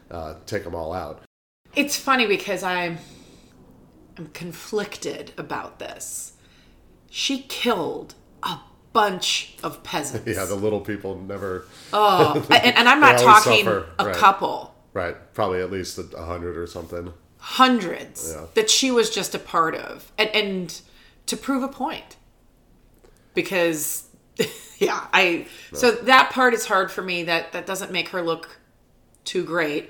uh, 0.09 0.37
take 0.47 0.63
them 0.63 0.73
all 0.73 0.91
out. 0.91 1.21
it's 1.75 1.97
funny 1.97 2.25
because 2.25 2.63
I'm 2.63 2.97
I'm 4.17 4.29
conflicted 4.29 5.33
about 5.37 5.77
this. 5.77 6.33
She 7.11 7.43
killed 7.43 8.15
a 8.41 8.57
bunch 8.93 9.55
of 9.63 9.83
peasants. 9.83 10.27
Yeah, 10.27 10.45
the 10.45 10.55
little 10.55 10.81
people 10.81 11.17
never. 11.17 11.65
Oh, 11.93 12.45
and, 12.49 12.75
and 12.77 12.89
I'm 12.89 12.99
not 12.99 13.17
talking 13.19 13.63
suffer, 13.65 13.87
a 13.99 14.05
right. 14.07 14.15
couple, 14.15 14.75
Right, 14.93 15.15
probably 15.33 15.61
at 15.61 15.71
least 15.71 15.97
a 15.99 16.25
hundred 16.25 16.57
or 16.57 16.67
something. 16.67 17.13
hundreds 17.37 18.33
Yeah. 18.35 18.45
that 18.55 18.69
she 18.69 18.91
was 18.91 19.09
just 19.09 19.33
a 19.35 19.39
part 19.39 19.75
of, 19.75 20.11
and 20.17 20.29
and 20.35 20.81
to 21.27 21.37
prove 21.37 21.63
a 21.63 21.67
point, 21.69 22.17
because 23.33 24.07
yeah, 24.79 25.07
I 25.13 25.47
so 25.73 25.91
that 25.91 26.31
part 26.31 26.53
is 26.53 26.65
hard 26.65 26.91
for 26.91 27.01
me. 27.01 27.23
That 27.23 27.51
that 27.53 27.65
doesn't 27.65 27.91
make 27.91 28.09
her 28.09 28.21
look 28.21 28.57
too 29.23 29.43
great. 29.43 29.89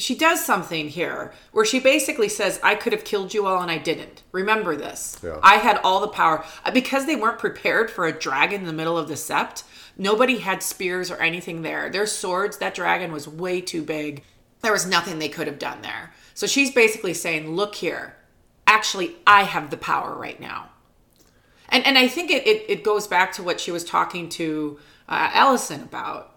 She 0.00 0.14
does 0.14 0.44
something 0.44 0.88
here 0.88 1.32
where 1.52 1.64
she 1.64 1.78
basically 1.78 2.28
says, 2.28 2.58
I 2.62 2.74
could 2.74 2.92
have 2.92 3.04
killed 3.04 3.34
you 3.34 3.46
all 3.46 3.60
and 3.60 3.70
I 3.70 3.78
didn't. 3.78 4.22
Remember 4.32 4.74
this. 4.74 5.18
Yeah. 5.22 5.38
I 5.42 5.56
had 5.56 5.78
all 5.84 6.00
the 6.00 6.08
power. 6.08 6.44
Uh, 6.64 6.70
Because 6.70 7.06
they 7.06 7.16
weren't 7.16 7.38
prepared 7.38 7.90
for 7.90 8.06
a 8.06 8.18
dragon 8.18 8.62
in 8.62 8.66
the 8.66 8.72
middle 8.72 8.96
of 8.96 9.08
the 9.08 9.14
sept, 9.14 9.64
nobody 9.96 10.38
had 10.38 10.62
spears 10.62 11.10
or 11.10 11.16
anything 11.16 11.62
there. 11.62 11.90
Their 11.90 12.06
swords, 12.06 12.58
that 12.58 12.74
dragon 12.74 13.12
was 13.12 13.28
way 13.28 13.60
too 13.60 13.82
big. 13.82 14.24
There 14.62 14.72
was 14.72 14.86
nothing 14.86 15.18
they 15.18 15.28
could 15.28 15.46
have 15.46 15.58
done 15.58 15.82
there. 15.82 16.12
So 16.34 16.46
she's 16.46 16.72
basically 16.72 17.14
saying, 17.14 17.54
Look 17.54 17.74
here, 17.76 18.16
actually, 18.66 19.16
I 19.26 19.42
have 19.44 19.70
the 19.70 19.76
power 19.76 20.14
right 20.14 20.40
now. 20.40 20.70
And, 21.68 21.84
and 21.86 21.96
I 21.98 22.08
think 22.08 22.30
it, 22.30 22.46
it, 22.46 22.64
it 22.68 22.84
goes 22.84 23.06
back 23.06 23.32
to 23.34 23.42
what 23.42 23.60
she 23.60 23.70
was 23.70 23.84
talking 23.84 24.28
to 24.30 24.78
uh, 25.08 25.28
Alicent 25.30 25.84
about 25.84 26.29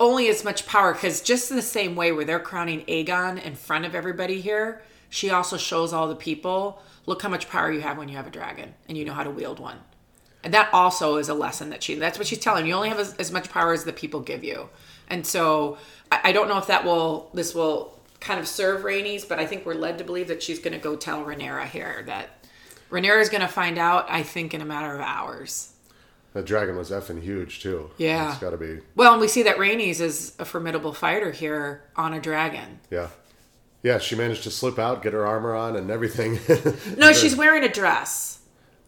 only 0.00 0.28
as 0.28 0.44
much 0.44 0.66
power 0.66 0.92
because 0.92 1.20
just 1.20 1.50
in 1.50 1.56
the 1.56 1.62
same 1.62 1.96
way 1.96 2.12
where 2.12 2.24
they're 2.24 2.38
crowning 2.38 2.84
Aegon 2.86 3.42
in 3.42 3.54
front 3.54 3.84
of 3.84 3.94
everybody 3.94 4.40
here, 4.40 4.82
she 5.10 5.30
also 5.30 5.56
shows 5.56 5.92
all 5.92 6.08
the 6.08 6.14
people, 6.14 6.82
look 7.06 7.22
how 7.22 7.28
much 7.28 7.48
power 7.48 7.72
you 7.72 7.80
have 7.80 7.98
when 7.98 8.08
you 8.08 8.16
have 8.16 8.26
a 8.26 8.30
dragon 8.30 8.74
and 8.88 8.96
you 8.96 9.04
know 9.04 9.14
how 9.14 9.24
to 9.24 9.30
wield 9.30 9.58
one. 9.58 9.78
And 10.44 10.54
that 10.54 10.72
also 10.72 11.16
is 11.16 11.28
a 11.28 11.34
lesson 11.34 11.70
that 11.70 11.82
she 11.82 11.96
that's 11.96 12.18
what 12.18 12.26
she's 12.26 12.38
telling 12.38 12.66
you. 12.66 12.74
Only 12.74 12.90
have 12.90 13.00
as, 13.00 13.14
as 13.14 13.32
much 13.32 13.50
power 13.50 13.72
as 13.72 13.84
the 13.84 13.92
people 13.92 14.20
give 14.20 14.44
you. 14.44 14.68
And 15.08 15.26
so 15.26 15.78
I, 16.12 16.20
I 16.24 16.32
don't 16.32 16.48
know 16.48 16.58
if 16.58 16.68
that 16.68 16.84
will 16.84 17.30
this 17.34 17.54
will 17.54 17.98
kind 18.20 18.38
of 18.38 18.46
serve 18.46 18.82
Rhaenys, 18.82 19.28
but 19.28 19.38
I 19.38 19.46
think 19.46 19.66
we're 19.66 19.74
led 19.74 19.98
to 19.98 20.04
believe 20.04 20.28
that 20.28 20.42
she's 20.42 20.60
gonna 20.60 20.78
go 20.78 20.94
tell 20.94 21.24
Rhaenyra 21.24 21.66
here 21.66 22.04
that 22.06 22.46
Rhaenyra 22.90 23.20
is 23.20 23.28
gonna 23.28 23.48
find 23.48 23.78
out, 23.78 24.06
I 24.08 24.22
think, 24.22 24.54
in 24.54 24.60
a 24.60 24.64
matter 24.64 24.94
of 24.94 25.00
hours. 25.00 25.72
That 26.38 26.44
dragon 26.44 26.76
was 26.76 26.92
effing 26.92 27.20
huge 27.20 27.58
too. 27.60 27.90
Yeah. 27.96 28.30
it's 28.30 28.38
got 28.40 28.50
to 28.50 28.56
be. 28.56 28.78
Well, 28.94 29.10
and 29.10 29.20
we 29.20 29.26
see 29.26 29.42
that 29.42 29.56
Rhaenys 29.56 30.00
is 30.00 30.36
a 30.38 30.44
formidable 30.44 30.92
fighter 30.92 31.32
here 31.32 31.82
on 31.96 32.14
a 32.14 32.20
dragon. 32.20 32.78
Yeah, 32.92 33.08
yeah. 33.82 33.98
She 33.98 34.14
managed 34.14 34.44
to 34.44 34.50
slip 34.52 34.78
out, 34.78 35.02
get 35.02 35.14
her 35.14 35.26
armor 35.26 35.52
on, 35.52 35.74
and 35.74 35.90
everything. 35.90 36.38
No, 36.96 37.12
she's 37.20 37.34
wearing 37.34 37.64
a 37.64 37.68
dress. 37.68 38.38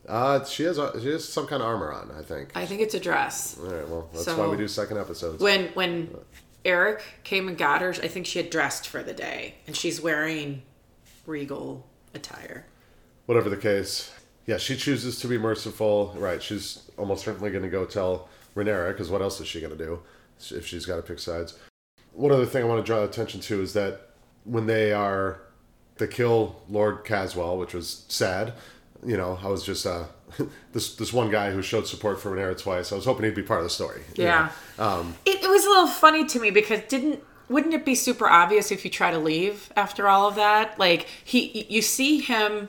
Uh, 0.08 0.44
she 0.44 0.62
has 0.62 0.78
she 1.02 1.08
has 1.08 1.28
some 1.28 1.48
kind 1.48 1.60
of 1.60 1.66
armor 1.66 1.92
on, 1.92 2.12
I 2.16 2.22
think. 2.22 2.50
I 2.54 2.66
think 2.66 2.82
it's 2.82 2.94
a 2.94 3.00
dress. 3.00 3.58
All 3.60 3.66
right, 3.68 3.88
well, 3.88 4.08
that's 4.12 4.26
So- 4.26 4.38
why 4.38 4.46
we 4.46 4.56
do 4.56 4.68
second 4.68 4.98
episodes. 4.98 5.42
When 5.42 5.70
when 5.74 6.16
Eric 6.64 7.02
came 7.24 7.48
and 7.48 7.58
got 7.58 7.80
her, 7.82 7.90
I 8.00 8.06
think 8.06 8.26
she 8.26 8.38
had 8.38 8.48
dressed 8.50 8.86
for 8.86 9.02
the 9.02 9.12
day, 9.12 9.56
and 9.66 9.74
she's 9.74 10.00
wearing 10.00 10.62
regal 11.26 11.84
attire. 12.14 12.66
Whatever 13.26 13.50
the 13.50 13.56
case, 13.56 14.12
yeah, 14.50 14.56
she 14.56 14.76
chooses 14.76 15.20
to 15.20 15.28
be 15.28 15.38
merciful. 15.38 16.12
Right, 16.18 16.42
she's 16.42 16.90
almost 16.98 17.24
certainly 17.24 17.52
going 17.52 17.62
to 17.62 17.70
go 17.70 17.84
tell 17.84 18.28
Rhaenyra 18.56 18.88
because 18.88 19.08
what 19.08 19.22
else 19.22 19.40
is 19.40 19.46
she 19.46 19.60
going 19.60 19.78
to 19.78 19.78
do 19.78 20.00
if 20.50 20.66
she's 20.66 20.84
got 20.84 20.96
to 20.96 21.02
pick 21.02 21.20
sides? 21.20 21.56
One 22.14 22.32
other 22.32 22.46
thing 22.46 22.64
I 22.64 22.66
want 22.66 22.84
to 22.84 22.86
draw 22.86 23.04
attention 23.04 23.40
to 23.42 23.62
is 23.62 23.74
that 23.74 24.08
when 24.42 24.66
they 24.66 24.92
are 24.92 25.40
they 25.98 26.08
kill 26.08 26.62
Lord 26.68 27.04
Caswell, 27.04 27.58
which 27.58 27.74
was 27.74 28.04
sad. 28.08 28.54
You 29.06 29.16
know, 29.16 29.38
I 29.40 29.46
was 29.46 29.64
just 29.64 29.86
uh, 29.86 30.06
this 30.72 30.96
this 30.96 31.12
one 31.12 31.30
guy 31.30 31.52
who 31.52 31.62
showed 31.62 31.86
support 31.86 32.20
for 32.20 32.34
Rhaenyra 32.34 32.60
twice. 32.60 32.90
I 32.90 32.96
was 32.96 33.04
hoping 33.04 33.26
he'd 33.26 33.36
be 33.36 33.44
part 33.44 33.60
of 33.60 33.64
the 33.64 33.70
story. 33.70 34.02
you 34.16 34.24
know. 34.24 34.30
Yeah. 34.30 34.52
Um, 34.80 35.14
It, 35.24 35.44
it 35.44 35.48
was 35.48 35.64
a 35.64 35.68
little 35.68 35.86
funny 35.86 36.26
to 36.26 36.40
me 36.40 36.50
because 36.50 36.80
didn't 36.88 37.22
wouldn't 37.48 37.74
it 37.74 37.84
be 37.84 37.94
super 37.94 38.28
obvious 38.28 38.72
if 38.72 38.84
you 38.84 38.90
try 38.90 39.12
to 39.12 39.18
leave 39.18 39.72
after 39.76 40.08
all 40.08 40.26
of 40.26 40.34
that? 40.34 40.76
Like 40.76 41.06
he 41.24 41.66
you 41.68 41.82
see 41.82 42.18
him 42.20 42.68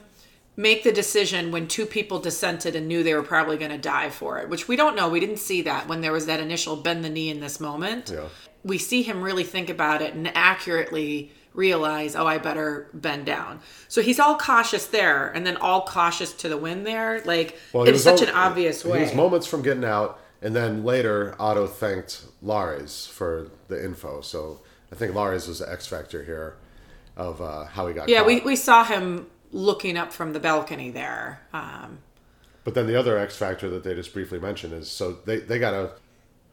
make 0.62 0.84
the 0.84 0.92
decision 0.92 1.52
when 1.52 1.68
two 1.68 1.86
people 1.88 2.20
dissented 2.20 2.76
and 2.76 2.88
knew 2.88 3.02
they 3.02 3.16
were 3.16 3.24
probably 3.24 3.58
going 3.58 3.72
to 3.72 3.78
die 3.78 4.10
for 4.10 4.38
it, 4.40 4.48
which 4.48 4.68
we 4.68 4.76
don't 4.76 4.96
know. 4.96 5.10
We 5.10 5.20
didn't 5.20 5.38
see 5.38 5.64
that 5.64 5.88
when 5.88 6.02
there 6.02 6.12
was 6.12 6.28
that 6.28 6.40
initial 6.40 6.76
bend 6.76 7.04
the 7.04 7.10
knee 7.10 7.30
in 7.30 7.40
this 7.40 7.60
moment. 7.60 8.12
Yeah. 8.14 8.28
We 8.64 8.78
see 8.78 9.02
him 9.02 9.24
really 9.24 9.44
think 9.44 9.72
about 9.72 10.04
it 10.04 10.14
and 10.14 10.32
accurately 10.38 11.32
realize, 11.54 12.16
oh, 12.16 12.28
I 12.28 12.38
better 12.38 12.90
bend 12.94 13.26
down. 13.26 13.60
So 13.88 14.02
he's 14.04 14.20
all 14.20 14.38
cautious 14.38 14.86
there, 14.86 15.30
and 15.30 15.46
then 15.46 15.58
all 15.58 15.86
cautious 15.86 16.32
to 16.34 16.48
the 16.48 16.58
wind 16.58 16.86
there. 16.86 17.22
Like 17.26 17.58
Well, 17.74 17.86
it's 17.86 18.04
such 18.04 18.22
al- 18.22 18.30
an 18.30 18.36
obvious 18.36 18.86
way. 18.86 19.00
He 19.00 19.06
was 19.06 19.16
moments 19.16 19.48
from 19.48 19.64
getting 19.64 19.84
out, 19.84 20.20
and 20.44 20.56
then 20.56 20.84
later 20.84 21.36
Otto 21.40 21.66
thanked 21.66 22.24
Larys 22.44 23.10
for 23.10 23.50
the 23.68 23.84
info. 23.84 24.22
So 24.22 24.62
I 24.92 24.96
think 24.96 25.14
Larys 25.16 25.48
was 25.48 25.60
the 25.60 25.70
X 25.70 25.88
factor 25.88 26.24
here 26.24 26.56
of 27.18 27.42
uh, 27.42 27.66
how 27.66 27.88
he 27.88 27.94
got. 27.96 28.08
yeah, 28.08 28.20
caught. 28.20 28.28
we, 28.28 28.40
we 28.42 28.56
saw 28.56 28.84
him 28.84 29.28
looking 29.52 29.98
up 29.98 30.12
from 30.14 30.34
the 30.34 30.40
balcony 30.40 30.92
there. 30.92 31.42
Um, 31.54 32.00
But 32.64 32.74
then 32.74 32.88
the 32.88 32.96
other 32.96 33.18
X 33.18 33.36
factor 33.36 33.70
that 33.70 33.84
they 33.84 33.96
just 33.96 34.14
briefly 34.14 34.40
mentioned 34.40 34.74
is 34.74 34.90
so 34.90 35.14
they 35.26 35.38
they 35.40 35.60
gotta 35.60 35.92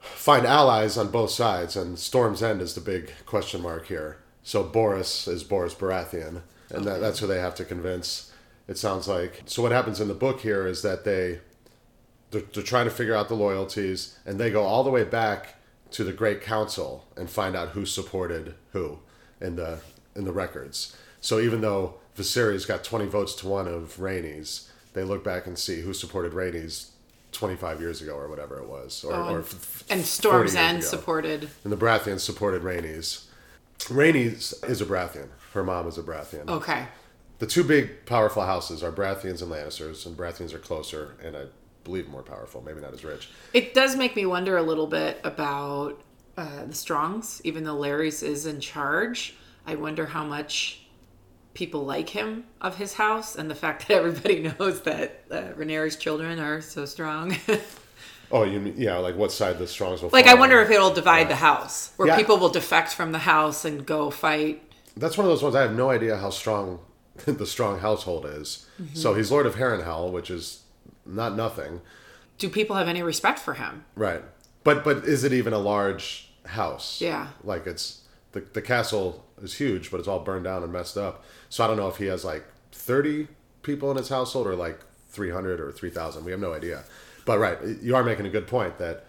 find 0.00 0.46
allies 0.46 0.96
on 0.96 1.10
both 1.10 1.30
sides, 1.30 1.76
and 1.76 1.98
Storm's 1.98 2.42
End 2.42 2.62
is 2.62 2.74
the 2.74 2.80
big 2.80 3.12
question 3.26 3.60
mark 3.62 3.86
here. 3.86 4.18
So 4.42 4.64
Borros 4.64 5.28
is 5.28 5.44
Borros 5.44 5.74
Baratheon, 5.74 6.42
and 6.70 6.84
that, 6.86 7.00
that's 7.00 7.18
who 7.18 7.26
they 7.26 7.40
have 7.40 7.54
to 7.56 7.64
convince. 7.64 8.32
It 8.66 8.78
sounds 8.78 9.08
like. 9.08 9.42
So 9.46 9.62
what 9.62 9.72
happens 9.72 10.00
in 10.00 10.08
the 10.08 10.14
book 10.14 10.40
here 10.40 10.66
is 10.66 10.82
that 10.82 11.04
they 11.04 11.40
they're, 12.30 12.42
they're 12.52 12.62
trying 12.62 12.84
to 12.86 12.90
figure 12.90 13.14
out 13.14 13.28
the 13.28 13.34
loyalties, 13.34 14.18
and 14.26 14.38
they 14.38 14.50
go 14.50 14.62
all 14.62 14.84
the 14.84 14.90
way 14.90 15.04
back 15.04 15.56
to 15.90 16.04
the 16.04 16.12
Great 16.12 16.42
Council 16.42 17.06
and 17.16 17.30
find 17.30 17.56
out 17.56 17.70
who 17.70 17.84
supported 17.86 18.54
who 18.72 18.98
in 19.40 19.56
the 19.56 19.80
in 20.14 20.24
the 20.24 20.32
records. 20.32 20.96
So 21.20 21.40
even 21.40 21.60
though 21.60 21.94
Viserys 22.18 22.66
got 22.66 22.84
twenty 22.84 23.06
votes 23.06 23.34
to 23.36 23.48
one 23.48 23.68
of 23.68 23.96
Rhaenys, 23.98 24.68
they 24.92 25.04
look 25.04 25.22
back 25.22 25.46
and 25.46 25.58
see 25.58 25.80
who 25.82 25.94
supported 25.94 26.32
twenty 27.32 27.56
five 27.56 27.80
years 27.80 28.02
ago 28.02 28.16
or 28.16 28.28
whatever 28.28 28.58
it 28.58 28.68
was, 28.68 29.04
or, 29.04 29.12
or 29.12 29.40
f- 29.40 29.84
and 29.90 30.00
40 30.00 30.02
Storm's 30.02 30.54
End 30.54 30.84
supported. 30.84 31.48
And 31.64 31.72
the 31.72 31.76
Baratheons 31.76 32.20
supported 32.20 32.62
Rhaenys. 32.62 33.26
Rhaenys 33.80 34.68
is 34.68 34.80
a 34.80 34.86
Baratheon. 34.86 35.28
Her 35.52 35.62
mom 35.62 35.86
is 35.86 35.96
a 35.98 36.02
Baratheon. 36.02 36.48
Okay. 36.48 36.86
The 37.38 37.46
two 37.46 37.62
big 37.62 38.04
powerful 38.06 38.42
houses 38.42 38.82
are 38.82 38.90
Baratheons 38.90 39.40
and 39.40 39.52
Lannisters, 39.52 40.04
and 40.04 40.16
Baratheons 40.16 40.52
are 40.52 40.58
closer 40.58 41.14
and 41.22 41.36
I 41.36 41.44
believe 41.84 42.08
more 42.08 42.22
powerful, 42.22 42.60
maybe 42.60 42.80
not 42.80 42.92
as 42.92 43.04
rich. 43.04 43.30
It 43.54 43.72
does 43.72 43.96
make 43.96 44.16
me 44.16 44.26
wonder 44.26 44.56
a 44.56 44.62
little 44.62 44.88
bit 44.88 45.20
about 45.24 46.00
uh, 46.36 46.64
the 46.66 46.74
Strongs, 46.74 47.40
even 47.44 47.64
though 47.64 47.76
Larys 47.76 48.22
is 48.22 48.46
in 48.46 48.60
charge. 48.60 49.36
I 49.66 49.76
wonder 49.76 50.06
how 50.06 50.24
much 50.24 50.86
people 51.54 51.84
like 51.84 52.10
him 52.10 52.44
of 52.60 52.76
his 52.76 52.94
house 52.94 53.36
and 53.36 53.50
the 53.50 53.54
fact 53.54 53.88
that 53.88 53.96
everybody 53.98 54.52
knows 54.58 54.82
that 54.82 55.24
uh, 55.30 55.88
children 55.90 56.38
are 56.38 56.60
so 56.60 56.84
strong. 56.84 57.36
Oh, 58.30 58.42
you 58.44 58.60
mean, 58.60 58.74
yeah, 58.76 58.98
like 58.98 59.16
what 59.16 59.32
side 59.32 59.58
the 59.58 59.66
Strongs 59.66 60.02
will 60.02 60.10
like, 60.12 60.26
I 60.26 60.34
wonder 60.34 60.58
on. 60.58 60.64
if 60.66 60.70
it'll 60.70 60.92
divide 60.92 61.28
the 61.30 61.36
house, 61.36 61.92
where 61.96 62.08
Yeah. 62.08 62.16
people 62.16 62.36
will 62.36 62.50
defect 62.50 62.92
from 62.92 63.12
the 63.12 63.20
house 63.20 63.64
and 63.64 63.86
go 63.86 64.10
fight. 64.10 64.62
That's 64.96 65.16
one 65.16 65.24
of 65.24 65.30
those 65.30 65.42
ones 65.42 65.54
I 65.54 65.62
have 65.62 65.74
no 65.74 65.90
idea 65.90 66.16
how 66.18 66.30
strong 66.30 66.80
the 67.24 67.46
Strong 67.46 67.80
household 67.80 68.26
is. 68.26 68.66
Mm-hmm. 68.80 68.94
So 68.94 69.14
he's 69.14 69.30
Lord 69.30 69.46
of 69.46 69.54
Harrenhal, 69.54 70.12
which 70.12 70.30
is 70.30 70.62
not 71.06 71.36
nothing. 71.36 71.80
Do 72.36 72.48
people 72.48 72.76
have 72.76 72.88
any 72.88 73.02
respect 73.02 73.38
for 73.38 73.54
him? 73.54 73.84
Right. 73.96 74.22
But 74.62 74.84
but 74.84 75.04
is 75.04 75.24
it 75.24 75.32
even 75.32 75.52
a 75.52 75.58
large 75.58 76.30
house? 76.46 77.00
Yeah. 77.00 77.28
Like 77.42 77.66
it's 77.66 78.02
the 78.32 78.40
the 78.40 78.62
castle 78.62 79.24
is 79.42 79.54
huge, 79.54 79.90
but 79.90 79.98
it's 80.00 80.08
all 80.08 80.20
burned 80.20 80.44
down 80.44 80.62
and 80.62 80.72
messed 80.72 80.96
up. 80.96 81.24
So 81.48 81.64
I 81.64 81.66
don't 81.66 81.76
know 81.76 81.88
if 81.88 81.96
he 81.96 82.06
has 82.06 82.24
like 82.24 82.44
30 82.72 83.28
people 83.62 83.90
in 83.90 83.96
his 83.96 84.08
household 84.08 84.46
or 84.46 84.54
like 84.54 84.80
300 85.10 85.60
or 85.60 85.72
3000. 85.72 86.24
We 86.24 86.30
have 86.30 86.40
no 86.40 86.52
idea. 86.52 86.84
But 87.24 87.38
right, 87.38 87.58
you 87.82 87.94
are 87.96 88.04
making 88.04 88.26
a 88.26 88.30
good 88.30 88.46
point 88.46 88.78
that 88.78 89.04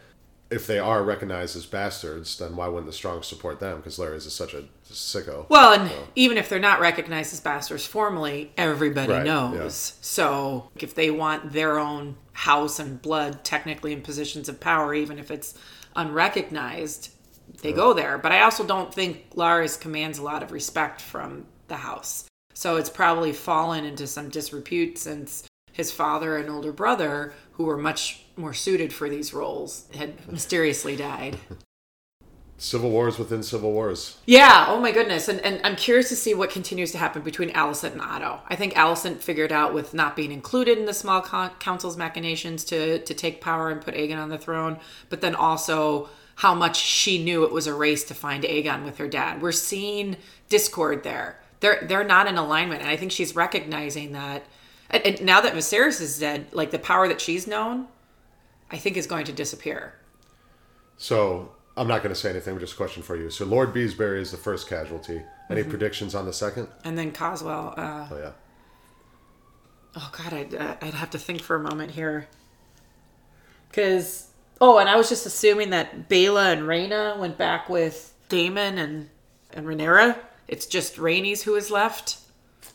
if 0.49 0.65
they 0.65 0.79
are 0.79 1.03
recognized 1.03 1.55
as 1.55 1.65
bastards, 1.65 2.39
then 2.39 2.55
why 2.55 2.67
wouldn't 2.67 2.87
the 2.87 2.93
strong 2.93 3.21
support 3.21 3.59
them? 3.59 3.77
Because 3.77 3.99
Larys 3.99 4.25
is 4.25 4.33
such 4.33 4.53
a 4.53 4.63
sicko. 4.89 5.47
Well, 5.47 5.79
and 5.79 5.91
even 6.15 6.37
if 6.37 6.49
they're 6.49 6.59
not 6.59 6.79
recognized 6.79 7.33
as 7.33 7.39
bastards 7.39 7.85
formally, 7.85 8.51
everybody 8.57 9.11
Right, 9.11 9.23
knows. 9.23 9.97
So 10.01 10.71
if 10.75 10.95
they 10.95 11.11
want 11.11 11.53
their 11.53 11.77
own 11.77 12.17
house 12.33 12.79
and 12.79 12.99
blood 13.01 13.43
technically 13.43 13.93
in 13.93 14.01
positions 14.01 14.49
of 14.49 14.59
power, 14.59 14.93
even 14.93 15.19
if 15.19 15.29
it's 15.29 15.53
unrecognized, 15.95 17.11
they 17.61 17.71
go 17.71 17.93
there. 17.93 18.17
But 18.17 18.31
I 18.31 18.41
also 18.41 18.65
don't 18.65 18.93
think 18.93 19.35
Larys 19.35 19.79
commands 19.79 20.17
a 20.17 20.23
lot 20.23 20.41
of 20.41 20.51
respect 20.51 20.99
from 20.99 21.45
the 21.67 21.77
house. 21.77 22.28
So 22.59 22.75
it's 22.75 22.89
probably 22.89 23.31
fallen 23.31 23.85
into 23.85 24.05
some 24.05 24.27
disrepute 24.27 24.97
since 24.97 25.45
his 25.71 25.93
father 25.93 26.35
and 26.35 26.49
older 26.49 26.73
brother, 26.73 27.33
who 27.53 27.63
were 27.63 27.77
much 27.77 28.25
more 28.35 28.53
suited 28.53 28.91
for 28.91 29.07
these 29.07 29.33
roles, 29.33 29.87
had 29.95 30.29
mysteriously 30.29 30.97
died. 30.97 31.37
Civil 32.57 32.89
wars 32.89 33.17
within 33.17 33.43
civil 33.43 33.71
wars. 33.71 34.17
Yeah. 34.25 34.65
Oh 34.67 34.77
my 34.81 34.91
goodness. 34.91 35.29
And 35.29 35.39
and 35.39 35.61
I'm 35.63 35.77
curious 35.77 36.09
to 36.09 36.17
see 36.17 36.33
what 36.33 36.49
continues 36.49 36.91
to 36.91 36.97
happen 36.97 37.21
between 37.21 37.49
Alicent 37.51 37.93
and 37.93 38.01
Otto. 38.01 38.41
I 38.49 38.57
think 38.57 38.73
Alicent 38.73 39.19
figured 39.19 39.53
out 39.53 39.73
with 39.73 39.93
not 39.93 40.17
being 40.17 40.33
included 40.33 40.77
in 40.77 40.85
the 40.85 40.93
small 40.93 41.21
con- 41.21 41.51
council's 41.59 41.95
machinations 41.95 42.65
to 42.65 42.99
to 42.99 43.13
take 43.13 43.39
power 43.39 43.69
and 43.69 43.79
put 43.79 43.95
Aegon 43.95 44.21
on 44.21 44.27
the 44.27 44.37
throne, 44.37 44.81
but 45.07 45.21
then 45.21 45.33
also 45.33 46.09
how 46.35 46.53
much 46.53 46.75
she 46.75 47.23
knew 47.23 47.45
it 47.45 47.53
was 47.53 47.67
a 47.67 47.73
race 47.73 48.03
to 48.03 48.13
find 48.13 48.43
Aegon 48.43 48.83
with 48.83 48.97
her 48.97 49.07
dad. 49.07 49.41
We're 49.41 49.53
seeing 49.53 50.17
discord 50.49 51.03
there. 51.03 51.39
They're 51.61 51.79
they're 51.87 52.03
not 52.03 52.27
in 52.27 52.37
alignment, 52.37 52.81
and 52.81 52.89
I 52.89 52.95
think 52.95 53.11
she's 53.11 53.35
recognizing 53.35 54.13
that. 54.13 54.43
And, 54.89 55.05
and 55.05 55.21
now 55.21 55.41
that 55.41 55.53
Viserys 55.53 56.01
is 56.01 56.17
dead, 56.19 56.47
like 56.51 56.71
the 56.71 56.79
power 56.79 57.07
that 57.07 57.21
she's 57.21 57.45
known, 57.47 57.87
I 58.71 58.77
think 58.77 58.97
is 58.97 59.05
going 59.07 59.25
to 59.25 59.31
disappear. 59.33 59.93
So 60.97 61.51
I'm 61.77 61.87
not 61.87 62.01
going 62.01 62.13
to 62.13 62.19
say 62.19 62.29
anything. 62.31 62.53
We're 62.53 62.59
just 62.61 62.73
a 62.73 62.77
question 62.77 63.03
for 63.03 63.15
you. 63.15 63.29
So 63.29 63.45
Lord 63.45 63.73
Beesbury 63.73 64.19
is 64.21 64.31
the 64.31 64.37
first 64.37 64.67
casualty. 64.69 65.21
Any 65.49 65.61
Mm-hmm. 65.61 65.69
predictions 65.71 66.13
on 66.15 66.25
the 66.25 66.33
second? 66.33 66.67
And 66.83 66.97
then 66.97 67.11
Caswell. 67.11 67.73
Uh, 67.77 68.07
Oh 68.11 68.17
yeah. 68.17 68.31
oh 69.95 70.11
god 70.17 70.33
I'd, 70.33 70.53
uh, 70.55 70.75
I'd 70.81 70.93
have 70.93 71.09
to 71.11 71.17
think 71.19 71.41
for 71.41 71.55
a 71.55 71.59
moment 71.59 71.91
here 71.91 72.27
because 73.69 74.27
oh 74.61 74.77
and 74.77 74.87
i 74.89 74.95
was 74.95 75.09
just 75.09 75.25
assuming 75.25 75.71
that 75.71 76.07
Baela 76.09 76.53
and 76.53 76.61
Rhaena 76.63 77.17
went 77.17 77.37
back 77.37 77.69
with 77.69 78.13
Daemon 78.29 78.77
and 78.77 79.09
and 79.53 79.65
Rhaenyra 79.65 80.17
it's 80.49 80.65
just 80.65 80.95
Rhaenys 80.97 81.43
who 81.43 81.55
is 81.55 81.69
left 81.71 82.17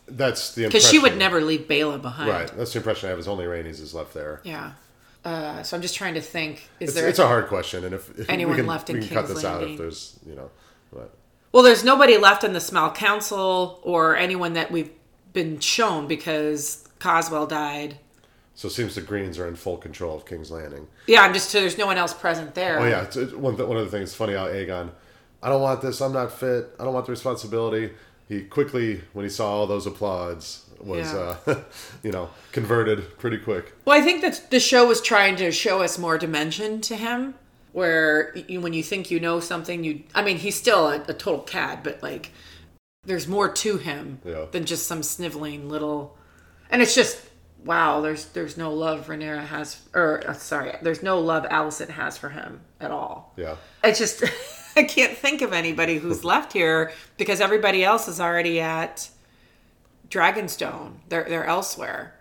That's 0.07 0.55
the 0.55 0.67
because 0.67 0.89
she 0.89 0.99
would 0.99 1.17
never 1.17 1.41
leave 1.41 1.63
Baela 1.69 2.01
behind 2.01 2.31
Right. 2.31 2.57
That's 2.57 2.73
the 2.73 2.79
impression 2.79 3.09
I 3.09 3.11
have. 3.11 3.19
Is 3.19 3.29
only 3.29 3.45
Rhaenys 3.47 3.81
is 3.81 3.95
left 3.95 4.15
there. 4.15 4.41
yeah 4.45 4.73
uh, 5.25 5.63
so 5.63 5.75
i'm 5.75 5.81
just 5.81 5.95
trying 5.95 6.13
to 6.15 6.21
think 6.21 6.69
is 6.81 6.91
It's, 6.91 6.95
there 7.01 7.09
it's 7.09 7.19
a 7.19 7.27
hard 7.27 7.47
question, 7.49 7.85
and 7.85 7.95
if, 7.95 8.11
if 8.19 8.29
Anyone 8.29 8.53
we 8.57 8.59
can, 8.59 8.67
left 8.67 8.91
in 8.91 8.97
we 8.97 9.07
can 9.07 9.15
cut 9.17 9.25
King's 9.27 9.37
this 9.37 9.45
out 9.45 9.63
if 9.63 9.79
there's 9.79 10.19
you 10.27 10.35
know, 10.35 10.51
but 10.93 11.15
well 11.51 11.63
there's 11.63 11.83
nobody 11.83 12.19
left 12.19 12.45
in 12.45 12.53
the 12.53 12.61
small 12.61 12.91
council 12.91 13.81
or 13.83 14.17
anyone 14.17 14.53
that 14.53 14.71
we've 14.71 14.91
been 15.33 15.61
shown 15.61 16.07
because 16.07 16.87
Caswell 17.01 17.47
died 17.47 17.97
so 18.55 18.69
it 18.69 18.73
seems 18.73 18.95
the 18.95 19.01
Greens 19.01 19.39
are 19.39 19.49
in 19.49 19.57
full 19.57 19.79
control 19.79 20.15
of 20.15 20.27
King's 20.27 20.51
Landing. 20.51 20.87
yeah 21.07 21.23
i'm 21.23 21.33
just 21.33 21.51
there's 21.55 21.79
no 21.79 21.87
one 21.87 21.97
else 21.97 22.13
present 22.13 22.55
there 22.55 22.79
Oh 22.81 22.87
yeah, 22.87 23.03
it's, 23.05 23.17
it's 23.17 23.33
one 23.33 23.57
one 23.57 23.79
of 23.79 23.91
the 23.91 23.91
things 23.97 24.15
funny 24.15 24.35
how 24.35 24.47
Aegon, 24.49 24.91
I 25.45 25.49
don't 25.51 25.61
want 25.63 25.81
this. 25.83 26.01
I'm 26.01 26.13
not 26.13 26.33
fit. 26.33 26.71
I 26.81 26.85
don't 26.85 26.95
want 26.95 27.07
the 27.07 27.13
responsibility. 27.13 27.93
He 28.29 28.43
quickly, 28.43 29.03
when 29.13 29.25
he 29.25 29.29
saw 29.31 29.51
all 29.53 29.67
those 29.67 29.87
applauds, 29.87 30.65
was 30.81 31.13
Yeah. 31.13 31.37
uh, 31.47 31.55
you 32.03 32.11
know 32.11 32.31
converted 32.53 33.19
pretty 33.19 33.39
quick. 33.39 33.75
Well, 33.85 33.97
I 33.97 34.03
think 34.03 34.23
that 34.23 34.51
the 34.51 34.59
show 34.59 34.87
was 34.89 35.01
trying 35.03 35.37
to 35.37 35.53
show 35.53 35.83
us 35.83 35.99
more 35.99 36.17
dimension 36.19 36.81
to 36.83 36.97
him, 36.97 37.35
where 37.73 38.35
you, 38.49 38.61
when 38.63 38.73
you 38.73 38.83
think 38.83 39.11
you 39.11 39.21
know 39.21 39.39
something, 39.41 39.85
you. 39.85 40.03
I 40.15 40.23
mean, 40.23 40.39
he's 40.39 40.57
still 40.57 40.89
a, 40.89 41.03
a 41.07 41.13
total 41.15 41.43
cad, 41.43 41.83
but 41.83 42.03
like, 42.03 42.31
there's 43.05 43.29
more 43.29 43.53
to 43.53 43.77
him 43.77 44.21
Yeah. 44.25 44.47
than 44.51 44.65
just 44.65 44.87
some 44.87 45.03
sniveling 45.03 45.69
little. 45.69 46.17
And 46.71 46.81
it's 46.81 46.95
just 46.95 47.21
wow. 47.65 48.01
There's 48.01 48.25
there's 48.27 48.57
no 48.57 48.73
love 48.73 49.09
Rhaenyra 49.09 49.45
has, 49.45 49.83
or 49.93 50.23
uh, 50.27 50.33
sorry, 50.33 50.73
there's 50.81 51.03
no 51.03 51.19
love 51.21 51.45
Alicent 51.45 51.91
has 51.91 52.17
for 52.17 52.31
him 52.31 52.63
at 52.81 52.91
all. 52.91 53.35
Yeah. 53.37 53.57
It's 53.85 53.99
just 53.99 54.25
I 54.77 54.83
can't 54.85 55.17
think 55.17 55.43
of 55.43 55.53
anybody 55.53 55.99
who's 55.99 56.25
left 56.33 56.53
here 56.53 56.93
because 57.17 57.41
everybody 57.41 57.85
else 57.85 58.09
is 58.09 58.21
already 58.21 58.61
at 58.61 59.09
Dragonstone. 60.09 60.95
They're 61.09 61.25
they're 61.25 61.47
elsewhere. 61.47 62.15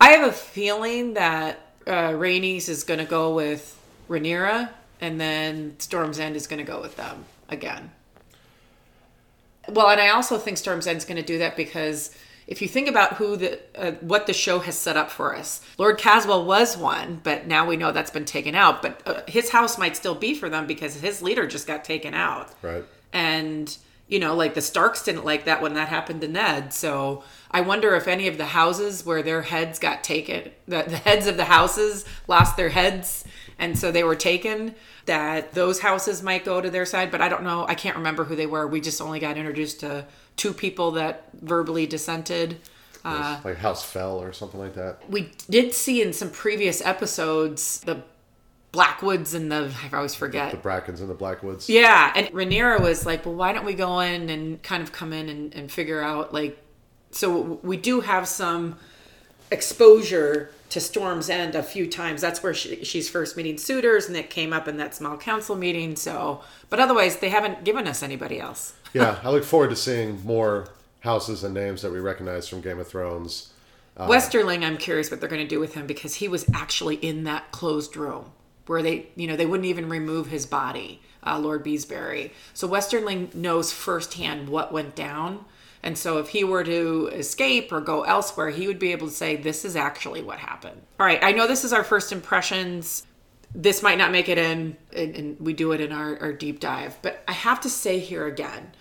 I 0.00 0.10
have 0.10 0.28
a 0.28 0.32
feeling 0.32 1.14
that 1.14 1.60
uh, 1.86 2.10
Rhaenys 2.10 2.68
is 2.68 2.84
going 2.84 3.00
to 3.00 3.06
go 3.06 3.34
with 3.34 3.78
Rhaenyra, 4.08 4.70
and 5.00 5.20
then 5.20 5.76
Storm's 5.78 6.18
End 6.18 6.36
is 6.36 6.46
going 6.46 6.58
to 6.58 6.64
go 6.64 6.80
with 6.80 6.96
them 6.96 7.24
again. 7.48 7.90
Well, 9.68 9.90
and 9.90 10.00
I 10.00 10.08
also 10.08 10.38
think 10.38 10.56
Storm's 10.56 10.86
End 10.86 10.96
is 10.98 11.04
going 11.04 11.18
to 11.18 11.22
do 11.22 11.38
that 11.38 11.56
because 11.56 12.14
if 12.50 12.60
you 12.60 12.68
think 12.68 12.88
about 12.88 13.14
who 13.14 13.36
the 13.36 13.58
uh, 13.74 13.92
what 14.00 14.26
the 14.26 14.34
show 14.34 14.58
has 14.58 14.76
set 14.76 14.96
up 14.96 15.10
for 15.10 15.34
us, 15.34 15.62
Lord 15.78 15.96
Caswell 15.96 16.44
was 16.44 16.76
one, 16.76 17.20
but 17.22 17.46
now 17.46 17.64
we 17.66 17.76
know 17.76 17.92
that's 17.92 18.10
been 18.10 18.24
taken 18.26 18.54
out. 18.54 18.82
But 18.82 19.00
uh, 19.06 19.22
his 19.26 19.50
house 19.50 19.78
might 19.78 19.96
still 19.96 20.14
be 20.16 20.34
for 20.34 20.50
them 20.50 20.66
because 20.66 20.96
his 20.96 21.22
leader 21.22 21.46
just 21.46 21.66
got 21.66 21.84
taken 21.84 22.12
out 22.12 22.52
Right. 22.60 22.84
and 23.12 23.74
you 24.08 24.18
know 24.18 24.34
like 24.34 24.54
the 24.54 24.60
starks 24.60 25.04
didn't 25.04 25.24
like 25.24 25.44
that 25.44 25.62
when 25.62 25.74
that 25.74 25.88
happened 25.88 26.20
to 26.20 26.26
ned 26.26 26.72
so 26.74 27.22
i 27.52 27.60
wonder 27.60 27.94
if 27.94 28.08
any 28.08 28.26
of 28.26 28.38
the 28.38 28.46
houses 28.46 29.06
where 29.06 29.22
their 29.22 29.42
heads 29.42 29.78
got 29.78 30.02
taken 30.02 30.50
the, 30.66 30.82
the 30.82 30.96
heads 30.96 31.28
of 31.28 31.36
the 31.36 31.44
houses 31.44 32.04
lost 32.26 32.56
their 32.56 32.70
heads 32.70 33.24
and 33.60 33.78
so 33.78 33.92
they 33.92 34.02
were 34.02 34.16
taken. 34.16 34.74
That 35.04 35.52
those 35.52 35.80
houses 35.80 36.22
might 36.22 36.46
go 36.46 36.62
to 36.62 36.70
their 36.70 36.86
side, 36.86 37.10
but 37.10 37.20
I 37.20 37.28
don't 37.28 37.42
know. 37.42 37.66
I 37.68 37.74
can't 37.74 37.96
remember 37.96 38.24
who 38.24 38.34
they 38.34 38.46
were. 38.46 38.66
We 38.66 38.80
just 38.80 39.02
only 39.02 39.18
got 39.20 39.36
introduced 39.36 39.80
to 39.80 40.06
two 40.40 40.54
people 40.54 40.92
that 40.92 41.28
verbally 41.34 41.86
dissented. 41.86 42.56
Uh, 43.04 43.38
like 43.44 43.58
House 43.58 43.84
Fell 43.84 44.18
or 44.18 44.32
something 44.32 44.58
like 44.58 44.74
that. 44.74 44.98
we 45.10 45.30
did 45.50 45.74
see 45.74 46.00
in 46.00 46.14
some 46.14 46.30
previous 46.30 46.80
episodes 46.80 47.80
the 47.80 48.02
Blackwoods 48.72 49.34
and 49.34 49.50
the 49.52 49.70
I 49.92 49.96
always 49.96 50.14
forget 50.14 50.50
The 50.50 50.56
Brackens 50.56 51.00
and 51.00 51.10
the 51.10 51.14
Blackwoods. 51.14 51.68
yeah, 51.68 52.12
and 52.14 52.28
Rhaenyra 52.28 52.80
was 52.80 53.04
like, 53.04 53.26
"Well, 53.26 53.34
why 53.34 53.52
don't 53.52 53.66
we 53.66 53.74
go 53.74 54.00
in 54.00 54.30
and 54.30 54.62
kind 54.62 54.82
of 54.82 54.92
come 54.92 55.12
in 55.12 55.28
and, 55.28 55.54
and 55.54 55.70
figure 55.70 56.00
out 56.00 56.32
like?" 56.32 56.56
So 57.10 57.58
we 57.62 57.76
do 57.76 58.00
have 58.00 58.28
some 58.28 58.76
exposure 59.50 60.52
to 60.70 60.80
Storm's 60.80 61.28
End 61.28 61.54
a 61.54 61.62
few 61.62 61.86
times. 61.86 62.20
That's 62.20 62.42
where 62.42 62.54
she, 62.54 62.84
she's 62.84 63.08
first 63.08 63.36
meeting 63.36 63.58
suitors, 63.58 64.08
and 64.08 64.16
it 64.16 64.30
came 64.30 64.52
up 64.52 64.66
in 64.66 64.76
that 64.78 64.94
small 64.94 65.16
council 65.16 65.56
meeting. 65.56 65.96
So, 65.96 66.42
but 66.68 66.80
otherwise, 66.80 67.18
they 67.18 67.28
haven't 67.28 67.64
given 67.64 67.86
us 67.86 68.02
anybody 68.02 68.40
else. 68.40 68.74
yeah, 68.92 69.18
I 69.22 69.30
look 69.30 69.44
forward 69.44 69.70
to 69.70 69.76
seeing 69.76 70.24
more 70.24 70.68
houses 71.00 71.44
and 71.44 71.54
names 71.54 71.82
that 71.82 71.92
we 71.92 71.98
recognize 71.98 72.48
from 72.48 72.60
Game 72.60 72.78
of 72.78 72.88
Thrones. 72.88 73.52
Westerling, 73.98 74.64
I'm 74.64 74.78
curious 74.78 75.10
what 75.10 75.20
they're 75.20 75.28
going 75.28 75.42
to 75.42 75.48
do 75.48 75.60
with 75.60 75.74
him 75.74 75.86
because 75.86 76.14
he 76.14 76.28
was 76.28 76.48
actually 76.54 76.96
in 76.96 77.24
that 77.24 77.50
closed 77.50 77.96
room 77.96 78.32
where 78.66 78.82
they, 78.82 79.08
you 79.16 79.26
know, 79.26 79.36
they 79.36 79.46
wouldn't 79.46 79.66
even 79.66 79.88
remove 79.88 80.28
his 80.28 80.46
body, 80.46 81.02
uh, 81.26 81.38
Lord 81.38 81.64
Beesbury. 81.64 82.30
So 82.54 82.68
Westerling 82.68 83.34
knows 83.34 83.72
firsthand 83.72 84.48
what 84.48 84.72
went 84.72 84.94
down. 84.94 85.44
And 85.82 85.96
so 85.96 86.18
if 86.18 86.28
he 86.28 86.44
were 86.44 86.62
to 86.64 87.08
escape 87.12 87.72
or 87.72 87.80
go 87.80 88.02
elsewhere, 88.02 88.50
he 88.50 88.66
would 88.66 88.78
be 88.78 88.92
able 88.92 89.08
to 89.08 89.12
say, 89.14 89.36
this 89.36 89.64
is 89.64 89.76
actually 89.76 90.22
what 90.22 90.38
happened. 90.38 90.82
All 90.98 91.06
right, 91.06 91.22
I 91.22 91.32
know 91.32 91.46
this 91.46 91.64
is 91.64 91.72
our 91.72 91.84
first 91.84 92.12
impressions. 92.12 93.06
This 93.54 93.82
might 93.82 93.96
not 93.98 94.12
make 94.12 94.28
it 94.28 94.36
in, 94.38 94.76
and, 94.94 95.16
and 95.16 95.40
we 95.40 95.54
do 95.54 95.72
it 95.72 95.80
in 95.80 95.90
our, 95.90 96.18
our 96.20 96.32
deep 96.32 96.60
dive. 96.60 96.98
But 97.00 97.22
I 97.26 97.32
have 97.32 97.60
to 97.62 97.70
say 97.70 97.98
here 97.98 98.26
again, 98.26 98.72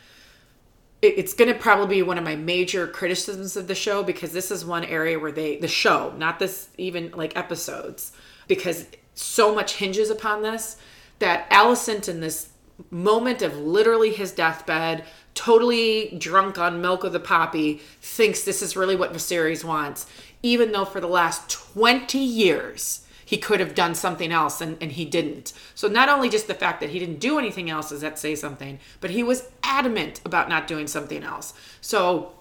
it- 1.01 1.17
it's 1.17 1.33
going 1.33 1.51
to 1.51 1.57
probably 1.57 1.95
be 1.95 2.03
one 2.03 2.17
of 2.17 2.23
my 2.23 2.35
major 2.35 2.85
criticisms 2.85 3.55
of 3.55 3.67
the 3.67 3.75
show 3.75 4.03
because 4.03 4.31
this 4.33 4.51
is 4.51 4.65
one 4.65 4.83
area 4.83 5.17
where 5.17 5.31
they 5.31 5.55
the 5.57 5.67
show 5.67 6.13
not 6.17 6.39
this 6.39 6.69
even 6.77 7.11
like 7.11 7.37
episodes 7.37 8.11
because 8.47 8.85
so 9.13 9.55
much 9.55 9.75
hinges 9.75 10.09
upon 10.09 10.41
this 10.41 10.75
that 11.19 11.49
Alicent 11.49 12.09
in 12.09 12.19
this 12.19 12.49
moment 12.91 13.41
of 13.41 13.57
literally 13.57 14.11
his 14.11 14.31
deathbed 14.31 15.03
totally 15.33 16.15
drunk 16.17 16.57
on 16.57 16.81
milk 16.81 17.03
of 17.03 17.13
the 17.13 17.19
poppy 17.19 17.81
thinks 18.01 18.43
this 18.43 18.61
is 18.61 18.75
really 18.75 18.95
what 18.95 19.13
Viserys 19.13 19.63
wants 19.63 20.05
even 20.41 20.71
though 20.71 20.85
for 20.85 20.99
the 20.99 21.07
last 21.07 21.49
20 21.49 22.17
years 22.17 23.05
he 23.25 23.37
could 23.37 23.59
have 23.59 23.75
done 23.75 23.93
something 23.93 24.31
else 24.31 24.59
and, 24.59 24.75
and 24.81 24.93
he 24.93 25.05
didn't. 25.05 25.53
So 25.75 25.87
not 25.87 26.09
only 26.09 26.29
just 26.29 26.47
the 26.47 26.55
fact 26.55 26.79
that 26.81 26.89
he 26.89 26.97
didn't 26.97 27.19
do 27.19 27.37
anything 27.37 27.69
else 27.69 27.89
does 27.89 28.01
that 28.01 28.17
say 28.17 28.33
something, 28.33 28.79
but 29.01 29.11
he 29.11 29.21
was 29.21 29.49
adamant 29.61 30.19
about 30.25 30.49
not 30.49 30.67
doing 30.67 30.87
something 30.87 31.23
else. 31.23 31.53
So 31.79 32.31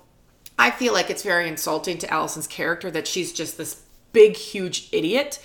I 0.58 0.70
feel 0.70 0.94
like 0.94 1.10
it's 1.10 1.22
very 1.22 1.46
insulting 1.46 1.98
to 1.98 2.06
Alicent's 2.06 2.46
character 2.46 2.90
that 2.90 3.06
she's 3.06 3.34
just 3.34 3.58
this 3.58 3.82
big, 4.14 4.34
huge 4.34 4.88
idiot. 4.90 5.38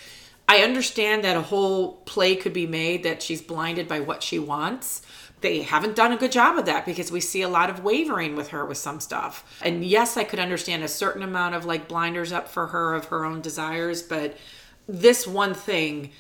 I 0.48 0.60
understand 0.60 1.26
that 1.26 1.36
a 1.36 1.42
whole 1.42 1.96
play 2.06 2.38
could 2.38 2.54
be 2.54 2.66
made 2.66 3.04
that 3.04 3.22
she's 3.22 3.42
blinded 3.42 3.90
by 3.90 4.00
what 4.00 4.24
she 4.24 4.40
wants. 4.40 5.02
They 5.44 5.62
haven't 5.62 5.98
done 5.98 6.14
a 6.14 6.18
good 6.18 6.32
job 6.32 6.58
of 6.58 6.66
that 6.68 6.86
because 6.86 7.12
we 7.12 7.20
see 7.20 7.42
a 7.42 7.50
lot 7.50 7.70
of 7.70 7.84
wavering 7.84 8.38
with 8.38 8.48
her 8.48 8.66
with 8.66 8.78
some 8.78 9.02
stuff. 9.02 9.60
And 9.62 9.84
yes, 9.84 10.16
I 10.16 10.24
could 10.24 10.40
understand 10.40 10.84
a 10.84 10.88
certain 10.88 11.22
amount 11.22 11.54
of 11.54 11.66
like 11.66 11.90
blinders 11.90 12.32
up 12.32 12.48
for 12.48 12.68
her 12.68 12.94
of 12.94 13.08
her 13.08 13.26
own 13.26 13.42
desires, 13.42 14.02
but 14.02 14.38
this 14.88 15.28
one 15.28 15.54
thing, 15.54 16.12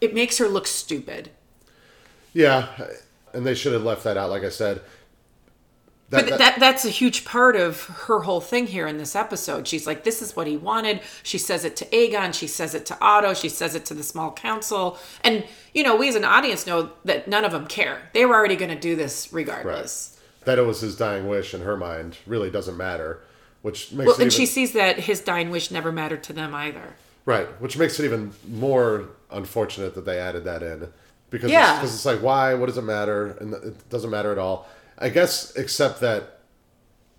it 0.00 0.14
makes 0.14 0.38
her 0.38 0.48
look 0.48 0.66
stupid. 0.66 1.28
Yeah, 2.32 2.68
and 3.34 3.46
they 3.46 3.54
should 3.54 3.74
have 3.74 3.84
left 3.84 4.02
that 4.04 4.16
out. 4.16 4.30
Like 4.30 4.44
I 4.44 4.48
said, 4.48 4.80
But 6.10 6.38
that, 6.38 6.58
that's 6.58 6.86
a 6.86 6.88
huge 6.90 7.26
part 7.26 7.54
of 7.54 7.82
her 7.84 8.20
whole 8.20 8.40
thing 8.40 8.66
here 8.66 8.86
in 8.86 8.96
this 8.96 9.14
episode. 9.14 9.68
She's 9.68 9.86
like, 9.86 10.04
this 10.04 10.22
is 10.22 10.34
what 10.34 10.46
he 10.46 10.56
wanted. 10.56 11.00
She 11.22 11.36
says 11.36 11.66
it 11.66 11.76
to 11.76 11.84
Aegon. 11.86 12.32
She 12.32 12.46
says 12.46 12.74
it 12.74 12.86
to 12.86 12.96
Otto. 13.00 13.34
She 13.34 13.50
says 13.50 13.74
it 13.74 13.84
to 13.86 13.94
the 13.94 14.02
small 14.02 14.32
council. 14.32 14.96
And, 15.22 15.44
you 15.74 15.82
know, 15.82 15.96
we 15.96 16.08
as 16.08 16.14
an 16.14 16.24
audience 16.24 16.66
know 16.66 16.92
that 17.04 17.28
none 17.28 17.44
of 17.44 17.52
them 17.52 17.66
care. 17.66 18.08
They 18.14 18.24
were 18.24 18.34
already 18.34 18.56
going 18.56 18.70
to 18.70 18.80
do 18.80 18.96
this 18.96 19.30
regardless. 19.34 20.18
that 20.46 20.58
it 20.58 20.62
was 20.62 20.80
his 20.80 20.96
dying 20.96 21.28
wish 21.28 21.52
in 21.52 21.60
her 21.60 21.76
mind 21.76 22.16
really 22.26 22.50
doesn't 22.50 22.78
matter, 22.78 23.20
which 23.60 23.92
makes 23.92 24.06
Well, 24.06 24.14
it 24.16 24.22
and 24.22 24.22
even, 24.22 24.30
she 24.30 24.46
sees 24.46 24.72
that 24.72 25.00
his 25.00 25.20
dying 25.20 25.50
wish 25.50 25.70
never 25.70 25.92
mattered 25.92 26.22
to 26.24 26.32
them 26.32 26.54
either. 26.54 26.94
right, 27.26 27.48
which 27.60 27.76
makes 27.76 28.00
it 28.00 28.06
even 28.06 28.32
more 28.48 29.10
unfortunate 29.30 29.94
that 29.94 30.06
they 30.06 30.18
added 30.18 30.44
that 30.44 30.62
in 30.62 30.88
because 31.28 31.50
Yeah. 31.50 31.72
it's, 31.72 31.80
'cause 31.80 31.94
it's 31.96 32.06
like 32.06 32.20
why? 32.22 32.54
What 32.54 32.64
does 32.66 32.78
it 32.78 32.82
matter? 32.82 33.36
And 33.40 33.52
it 33.52 33.90
doesn't 33.90 34.08
matter 34.08 34.32
at 34.32 34.38
all. 34.38 34.66
I 34.98 35.08
guess 35.08 35.54
except 35.54 36.00
that 36.00 36.40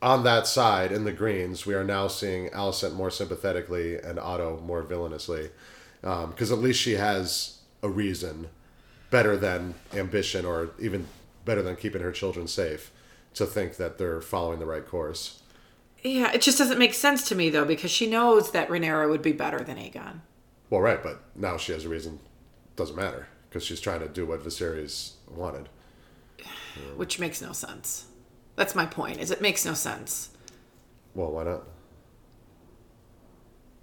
on 0.01 0.23
that 0.23 0.47
side 0.47 0.91
in 0.91 1.03
the 1.03 1.11
Greens, 1.11 1.65
we 1.65 1.73
are 1.73 1.83
now 1.83 2.07
seeing 2.07 2.49
Alicent 2.49 2.93
more 2.93 3.09
sympathetically 3.09 3.97
and 3.97 4.19
Otto 4.19 4.59
more 4.61 4.81
villainously, 4.81 5.49
um, 6.03 6.31
because 6.31 6.51
at 6.51 6.59
least 6.59 6.79
she 6.79 6.93
has 6.93 7.59
a 7.81 7.89
reason 7.89 8.49
better 9.09 9.35
than 9.35 9.75
ambition 9.93 10.45
or 10.45 10.71
even 10.79 11.07
better 11.45 11.61
than 11.61 11.75
keeping 11.75 12.01
her 12.01 12.11
children 12.11 12.47
safe 12.47 12.91
to 13.33 13.45
think 13.45 13.77
that 13.77 13.97
they're 13.97 14.21
following 14.21 14.59
the 14.59 14.65
right 14.65 14.87
course. 14.87 15.41
Yeah, 16.01 16.31
it 16.31 16.41
just 16.41 16.57
doesn't 16.57 16.79
make 16.79 16.93
sense 16.93 17.27
to 17.27 17.35
me, 17.35 17.49
though, 17.49 17.65
because 17.65 17.91
she 17.91 18.09
knows 18.09 18.51
that 18.51 18.69
Rhaenyra 18.69 19.09
would 19.09 19.21
be 19.21 19.33
better 19.33 19.59
than 19.59 19.77
Aegon. 19.77 20.21
Well, 20.69 20.81
right, 20.81 21.01
but 21.01 21.21
now 21.35 21.57
she 21.57 21.73
has 21.73 21.85
a 21.85 21.89
reason. 21.89 22.19
Doesn't 22.75 22.95
matter 22.95 23.27
because 23.49 23.65
she's 23.65 23.81
trying 23.81 23.99
to 23.99 24.07
do 24.07 24.25
what 24.25 24.43
Viserys 24.43 25.13
wanted. 25.29 25.67
Which 26.95 27.19
makes 27.19 27.41
no 27.41 27.51
sense. 27.51 28.05
That's 28.55 28.75
my 28.75 28.85
point. 28.85 29.19
Is 29.19 29.31
it 29.31 29.41
makes 29.41 29.65
no 29.65 29.73
sense 29.73 30.29
Well, 31.15 31.31
why 31.31 31.43
not? 31.45 31.63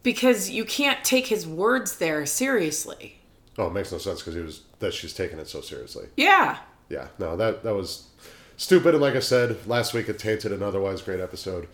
because 0.02 0.50
you 0.50 0.64
can't 0.64 1.04
take 1.04 1.26
his 1.26 1.46
words 1.46 1.96
there 1.98 2.24
seriously. 2.26 3.18
Oh, 3.58 3.66
it 3.68 3.72
makes 3.72 3.90
no 3.90 3.98
sense 3.98 4.20
because 4.20 4.34
he 4.34 4.40
was 4.40 4.62
that 4.78 4.92
she's 4.94 5.12
taking 5.14 5.38
it 5.38 5.48
so 5.48 5.60
seriously. 5.60 6.06
Yeah, 6.16 6.58
Yeah, 6.88 7.08
no, 7.18 7.36
that 7.36 7.62
that 7.64 7.74
was 7.74 8.08
stupid. 8.56 8.94
And 8.94 9.02
like 9.02 9.14
I 9.16 9.20
said 9.20 9.66
last 9.66 9.94
week, 9.94 10.08
it 10.08 10.18
tainted 10.18 10.52
an 10.52 10.62
otherwise 10.62 11.02
great 11.02 11.20
episode. 11.20 11.66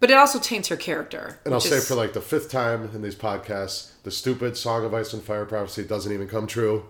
but 0.00 0.10
it 0.10 0.16
also 0.16 0.38
taints 0.38 0.68
her 0.68 0.76
character. 0.76 1.40
And 1.44 1.54
I'll 1.54 1.60
which 1.60 1.68
say 1.70 1.80
for 1.80 1.94
like 1.94 2.12
the 2.12 2.20
fifth 2.20 2.50
time 2.50 2.90
in 2.94 3.02
these 3.02 3.16
podcasts, 3.16 3.92
the 4.02 4.10
stupid 4.10 4.56
Song 4.56 4.84
of 4.84 4.92
Ice 4.94 5.12
and 5.12 5.22
Fire 5.22 5.46
prophecy 5.46 5.82
doesn't 5.84 6.12
even 6.12 6.28
come 6.28 6.46
true. 6.46 6.84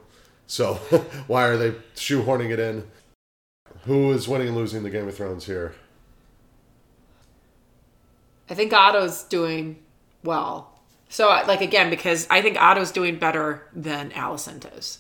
So 0.47 0.75
why 1.29 1.45
are 1.47 1.57
they 1.57 1.71
shoehorning 1.95 2.51
it 2.51 2.59
in? 2.61 2.85
Who 3.85 4.13
is 4.13 4.27
winning 4.29 4.49
and 4.49 4.57
losing 4.57 4.83
the 4.83 4.91
Game 4.91 5.07
of 5.09 5.17
Thrones 5.17 5.45
here? 5.47 5.75
I 8.49 8.55
think 8.55 8.73
Otto's 8.73 9.23
doing 9.25 9.79
well. 10.23 10.71
So, 11.09 11.29
like 11.29 11.61
again, 11.61 11.91
because 11.91 12.27
I 12.31 12.43
think 12.43 12.61
Otto's 12.61 12.91
doing 12.91 13.17
better 13.19 13.67
than 13.75 14.11
Alicent 14.11 14.77
is. 14.77 14.99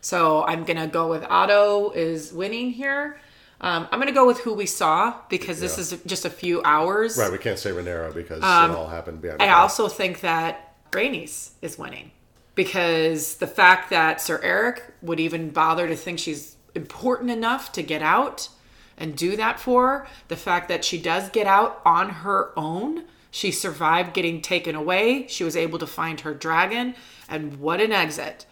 So 0.00 0.44
I'm 0.44 0.64
gonna 0.64 0.86
go 0.86 1.08
with 1.08 1.24
Otto 1.24 1.90
is 1.90 2.32
winning 2.32 2.70
here. 2.72 3.18
Um, 3.60 3.88
I'm 3.90 3.98
gonna 3.98 4.12
go 4.12 4.26
with 4.26 4.40
who 4.40 4.54
we 4.54 4.66
saw 4.66 5.14
because 5.28 5.60
this 5.60 5.76
Yeah. 5.76 5.82
is 5.96 6.02
just 6.06 6.24
a 6.24 6.30
few 6.30 6.62
hours. 6.62 7.16
Right, 7.16 7.32
we 7.32 7.38
can't 7.38 7.58
say 7.58 7.70
Rhaenyra 7.70 8.12
because 8.14 8.38
it 8.38 8.44
all 8.44 8.88
happened 8.88 9.22
behind. 9.22 9.40
Um, 9.40 9.48
I 9.48 9.52
also 9.52 9.88
think 9.88 10.20
that 10.20 10.74
Rhaenys 10.92 11.50
is 11.62 11.78
winning 11.78 12.10
because 12.54 13.36
the 13.36 13.46
fact 13.46 13.90
that 13.90 14.20
Sir 14.20 14.40
Eric 14.42 14.82
would 15.02 15.18
even 15.18 15.50
bother 15.50 15.88
to 15.88 15.96
think 15.96 16.18
she's 16.18 16.55
important 16.76 17.30
enough 17.30 17.72
to 17.72 17.82
get 17.82 18.02
out 18.02 18.48
and 18.96 19.16
do 19.16 19.36
that 19.36 19.58
for 19.58 19.88
her, 19.88 20.06
the 20.28 20.36
fact 20.36 20.68
that 20.68 20.84
she 20.84 21.00
does 21.00 21.28
get 21.30 21.46
out 21.46 21.80
on 21.84 22.08
her 22.08 22.52
own, 22.56 23.04
she 23.30 23.50
survived 23.50 24.14
getting 24.14 24.40
taken 24.40 24.74
away, 24.74 25.26
she 25.28 25.44
was 25.44 25.56
able 25.56 25.78
to 25.78 25.86
find 25.86 26.20
her 26.20 26.34
dragon, 26.34 26.94
and 27.28 27.58
what 27.58 27.80
an 27.80 27.92
exit. 27.92 28.46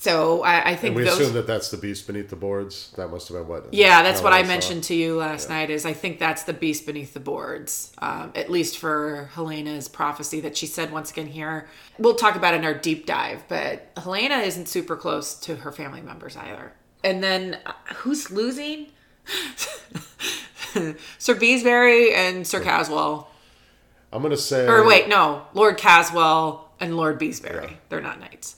So 0.00 0.42
I, 0.42 0.70
I 0.70 0.76
think 0.76 0.96
we 0.96 1.04
those. 1.04 1.20
assume 1.20 1.34
that 1.34 1.46
that's 1.46 1.70
the 1.70 1.76
beast 1.76 2.06
beneath 2.06 2.30
the 2.30 2.36
boards. 2.36 2.90
That 2.96 3.10
must 3.10 3.28
have 3.28 3.36
been 3.36 3.46
what. 3.46 3.74
Yeah, 3.74 4.02
that's 4.02 4.22
what 4.22 4.32
I 4.32 4.40
saw. 4.40 4.48
mentioned 4.48 4.84
to 4.84 4.94
you 4.94 5.16
last 5.16 5.50
night. 5.50 5.68
Is 5.68 5.84
I 5.84 5.92
think 5.92 6.18
that's 6.18 6.44
the 6.44 6.54
beast 6.54 6.86
beneath 6.86 7.12
the 7.12 7.20
boards, 7.20 7.92
um, 7.98 8.32
at 8.34 8.50
least 8.50 8.78
for 8.78 9.28
Helaena's 9.34 9.88
prophecy 9.88 10.40
that 10.40 10.56
she 10.56 10.64
said 10.66 10.90
once 10.90 11.10
again 11.10 11.26
here. 11.26 11.68
We'll 11.98 12.14
talk 12.14 12.34
about 12.34 12.54
it 12.54 12.58
in 12.58 12.64
our 12.64 12.72
deep 12.72 13.04
dive, 13.04 13.44
but 13.48 13.90
Helena 13.98 14.36
isn't 14.36 14.68
super 14.68 14.96
close 14.96 15.34
to 15.40 15.56
her 15.56 15.70
family 15.70 16.00
members 16.00 16.34
either. 16.34 16.72
And 17.02 17.22
then 17.22 17.58
uh, 17.66 17.72
who's 17.96 18.30
losing? 18.30 18.88
Sir 21.18 21.34
Beesbury 21.34 22.12
and 22.14 22.46
Sir 22.46 22.60
Caswell. 22.60 23.28
I'm 24.12 24.22
gonna 24.22 24.36
say. 24.36 24.66
Or 24.66 24.84
wait, 24.86 25.08
no, 25.08 25.46
Lord 25.54 25.76
Caswell 25.76 26.70
and 26.80 26.96
Lord 26.96 27.18
Beesbury. 27.18 27.74
They're 27.88 28.00
not 28.00 28.20
knights. 28.20 28.56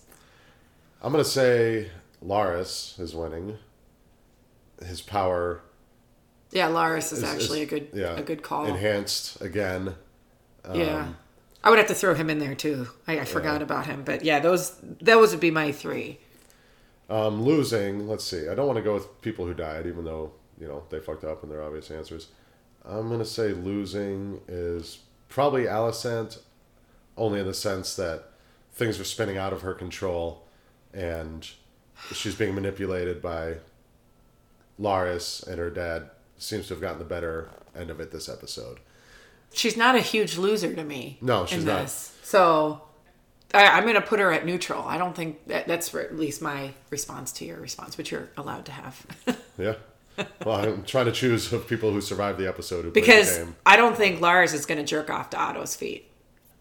I'm 1.02 1.12
gonna 1.12 1.24
say 1.24 1.90
Larys 2.24 2.98
is 3.00 3.14
winning. 3.14 3.58
His 4.84 5.00
power 5.00 5.60
Yeah, 6.50 6.68
Larys 6.68 7.12
is, 7.12 7.18
is- 7.18 7.24
actually 7.24 7.62
is- 7.62 7.66
a 7.68 7.70
good 7.70 7.88
yeah, 7.92 8.16
a 8.16 8.22
good 8.22 8.42
call. 8.42 8.66
Enhanced 8.66 9.40
again. 9.40 9.94
Yeah. 10.72 11.08
I 11.64 11.70
would 11.70 11.78
have 11.78 11.88
to 11.88 11.94
throw 11.94 12.14
him 12.14 12.28
in 12.28 12.38
there 12.40 12.54
too. 12.56 12.88
I, 13.06 13.20
I 13.20 13.24
forgot 13.24 13.62
about 13.62 13.86
him, 13.86 14.02
but 14.04 14.24
yeah, 14.24 14.40
those 14.40 14.76
those 15.00 15.30
would 15.30 15.40
be 15.40 15.50
my 15.52 15.70
three. 15.72 16.18
Um, 17.12 17.42
losing, 17.42 18.08
let's 18.08 18.24
see. 18.24 18.48
I 18.48 18.54
don't 18.54 18.66
want 18.66 18.78
to 18.78 18.82
go 18.82 18.94
with 18.94 19.20
people 19.20 19.44
who 19.44 19.52
died, 19.52 19.86
even 19.86 20.06
though, 20.06 20.32
you 20.58 20.66
know, 20.66 20.84
they 20.88 20.98
fucked 20.98 21.24
up 21.24 21.42
and 21.42 21.52
they're 21.52 21.62
obvious 21.62 21.90
answers. 21.90 22.28
I'm 22.86 23.08
going 23.08 23.18
to 23.18 23.26
say 23.26 23.52
losing 23.52 24.40
is 24.48 25.00
probably 25.28 25.64
Alicent, 25.64 26.38
only 27.18 27.40
in 27.40 27.46
the 27.46 27.52
sense 27.52 27.94
that 27.96 28.30
things 28.72 28.98
are 28.98 29.04
spinning 29.04 29.36
out 29.36 29.52
of 29.52 29.60
her 29.60 29.74
control 29.74 30.48
and 30.94 31.50
she's 32.14 32.34
being 32.34 32.54
manipulated 32.54 33.20
by 33.20 33.56
Larys, 34.80 35.46
and 35.46 35.58
her 35.58 35.68
dad 35.68 36.08
seems 36.38 36.68
to 36.68 36.74
have 36.74 36.80
gotten 36.80 36.98
the 36.98 37.04
better 37.04 37.50
end 37.76 37.90
of 37.90 38.00
it 38.00 38.10
this 38.10 38.26
episode. 38.28 38.78
She's 39.52 39.76
not 39.76 39.94
a 39.94 40.00
huge 40.00 40.38
loser 40.38 40.74
to 40.74 40.82
me. 40.82 41.18
No, 41.20 41.44
she's 41.44 41.64
not. 41.64 41.82
This. 41.82 42.16
So 42.22 42.80
I, 43.54 43.66
I'm 43.68 43.82
going 43.82 43.94
to 43.94 44.00
put 44.00 44.20
her 44.20 44.32
at 44.32 44.46
neutral. 44.46 44.82
I 44.84 44.98
don't 44.98 45.14
think 45.14 45.46
that, 45.48 45.66
that's 45.66 45.88
for 45.88 46.00
at 46.00 46.16
least 46.16 46.42
my 46.42 46.72
response 46.90 47.32
to 47.32 47.44
your 47.44 47.60
response, 47.60 47.98
which 47.98 48.10
you're 48.10 48.30
allowed 48.36 48.66
to 48.66 48.72
have. 48.72 49.06
Yeah. 49.58 49.74
Well, 50.44 50.56
I'm 50.56 50.82
trying 50.84 51.06
to 51.06 51.12
choose 51.12 51.52
of 51.52 51.68
people 51.68 51.92
who 51.92 52.00
survived 52.00 52.38
the 52.38 52.48
episode 52.48 52.84
who 52.86 52.90
because 52.90 53.38
the 53.38 53.44
game. 53.44 53.56
I 53.66 53.76
don't 53.76 53.96
think 53.96 54.20
Larys 54.20 54.54
is 54.54 54.66
going 54.66 54.78
to 54.78 54.84
jerk 54.84 55.10
off 55.10 55.30
to 55.30 55.38
Otto's 55.38 55.76
feet. 55.76 56.10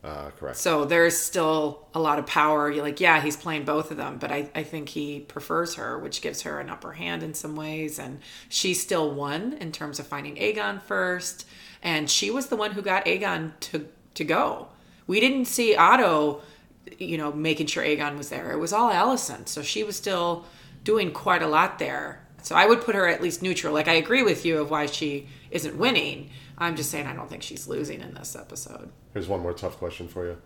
Uh, 0.03 0.31
correct. 0.31 0.57
So 0.57 0.85
there's 0.85 1.17
still 1.17 1.87
a 1.93 1.99
lot 1.99 2.17
of 2.17 2.25
power. 2.25 2.71
You're 2.71 2.83
like, 2.83 2.99
yeah, 2.99 3.21
he's 3.21 3.37
playing 3.37 3.65
both 3.65 3.91
of 3.91 3.97
them, 3.97 4.17
but 4.17 4.31
I, 4.31 4.49
I 4.55 4.63
think 4.63 4.89
he 4.89 5.19
prefers 5.19 5.75
her, 5.75 5.99
which 5.99 6.21
gives 6.21 6.41
her 6.41 6.59
an 6.59 6.69
upper 6.69 6.93
hand 6.93 7.23
in 7.23 7.33
some 7.33 7.55
ways. 7.55 7.99
And 7.99 8.19
she 8.49 8.73
still 8.73 9.11
won 9.11 9.53
in 9.53 9.71
terms 9.71 9.99
of 9.99 10.07
finding 10.07 10.35
Aegon 10.37 10.81
first. 10.81 11.47
And 11.83 12.09
she 12.09 12.31
was 12.31 12.47
the 12.47 12.55
one 12.55 12.71
who 12.71 12.81
got 12.81 13.05
Aegon 13.05 13.51
to, 13.61 13.87
to 14.15 14.23
go. 14.23 14.69
We 15.05 15.19
didn't 15.19 15.45
see 15.45 15.75
Otto, 15.75 16.41
you 16.97 17.17
know, 17.17 17.31
making 17.31 17.67
sure 17.67 17.83
Aegon 17.83 18.17
was 18.17 18.29
there. 18.29 18.51
It 18.51 18.57
was 18.57 18.73
all 18.73 18.91
Alicent. 18.91 19.47
So 19.47 19.61
she 19.61 19.83
was 19.83 19.95
still 19.95 20.45
doing 20.83 21.11
quite 21.11 21.41
a 21.41 21.47
lot 21.47 21.79
there. 21.79 22.25
So 22.43 22.55
I 22.55 22.65
would 22.65 22.81
put 22.81 22.95
her 22.95 23.07
at 23.07 23.21
least 23.21 23.41
neutral. 23.41 23.73
Like 23.73 23.87
I 23.87 23.93
agree 23.93 24.23
with 24.23 24.45
you 24.45 24.59
of 24.59 24.71
why 24.71 24.87
she 24.87 25.27
isn't 25.51 25.77
winning. 25.77 26.29
I'm 26.57 26.75
just 26.75 26.91
saying 26.91 27.07
I 27.07 27.13
don't 27.13 27.29
think 27.29 27.43
she's 27.43 27.67
losing 27.67 28.01
in 28.01 28.13
this 28.13 28.35
episode. 28.35 28.91
Here's 29.13 29.27
one 29.27 29.41
more 29.41 29.53
tough 29.53 29.77
question 29.77 30.07
for 30.07 30.25
you. 30.25 30.37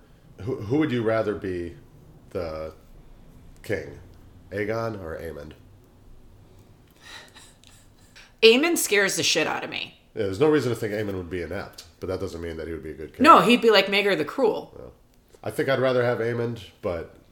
Who, 0.41 0.56
who 0.62 0.78
would 0.80 0.91
you 0.91 1.04
rather 1.04 1.36
be 1.36 1.76
the 2.32 2.74
king? 3.63 4.00
Aegon 4.52 5.02
or 5.02 5.17
Aemond? 5.17 5.54
Aemond 8.43 8.78
scares 8.78 9.15
the 9.15 9.24
shit 9.24 9.48
out 9.48 9.63
of 9.63 9.69
me. 9.69 10.00
Yeah, 10.13 10.24
there's 10.24 10.39
no 10.39 10.50
reason 10.50 10.69
to 10.69 10.76
think 10.76 10.93
Aemond 10.93 11.15
would 11.15 11.30
be 11.30 11.41
inept, 11.41 11.86
but 12.00 12.08
that 12.08 12.19
doesn't 12.19 12.41
mean 12.41 12.58
that 12.58 12.67
he 12.67 12.74
would 12.74 12.84
be 12.84 12.91
a 12.91 12.93
good 12.93 13.13
king. 13.13 13.24
No, 13.24 13.41
he'd 13.41 13.62
be 13.62 13.69
like 13.69 13.88
Maegor 13.88 14.17
the 14.17 14.26
Cruel. 14.26 14.93
I 15.45 15.51
think 15.51 15.69
I'd 15.69 15.79
rather 15.79 16.03
have 16.03 16.17
Aemond, 16.17 16.60
but 16.81 17.15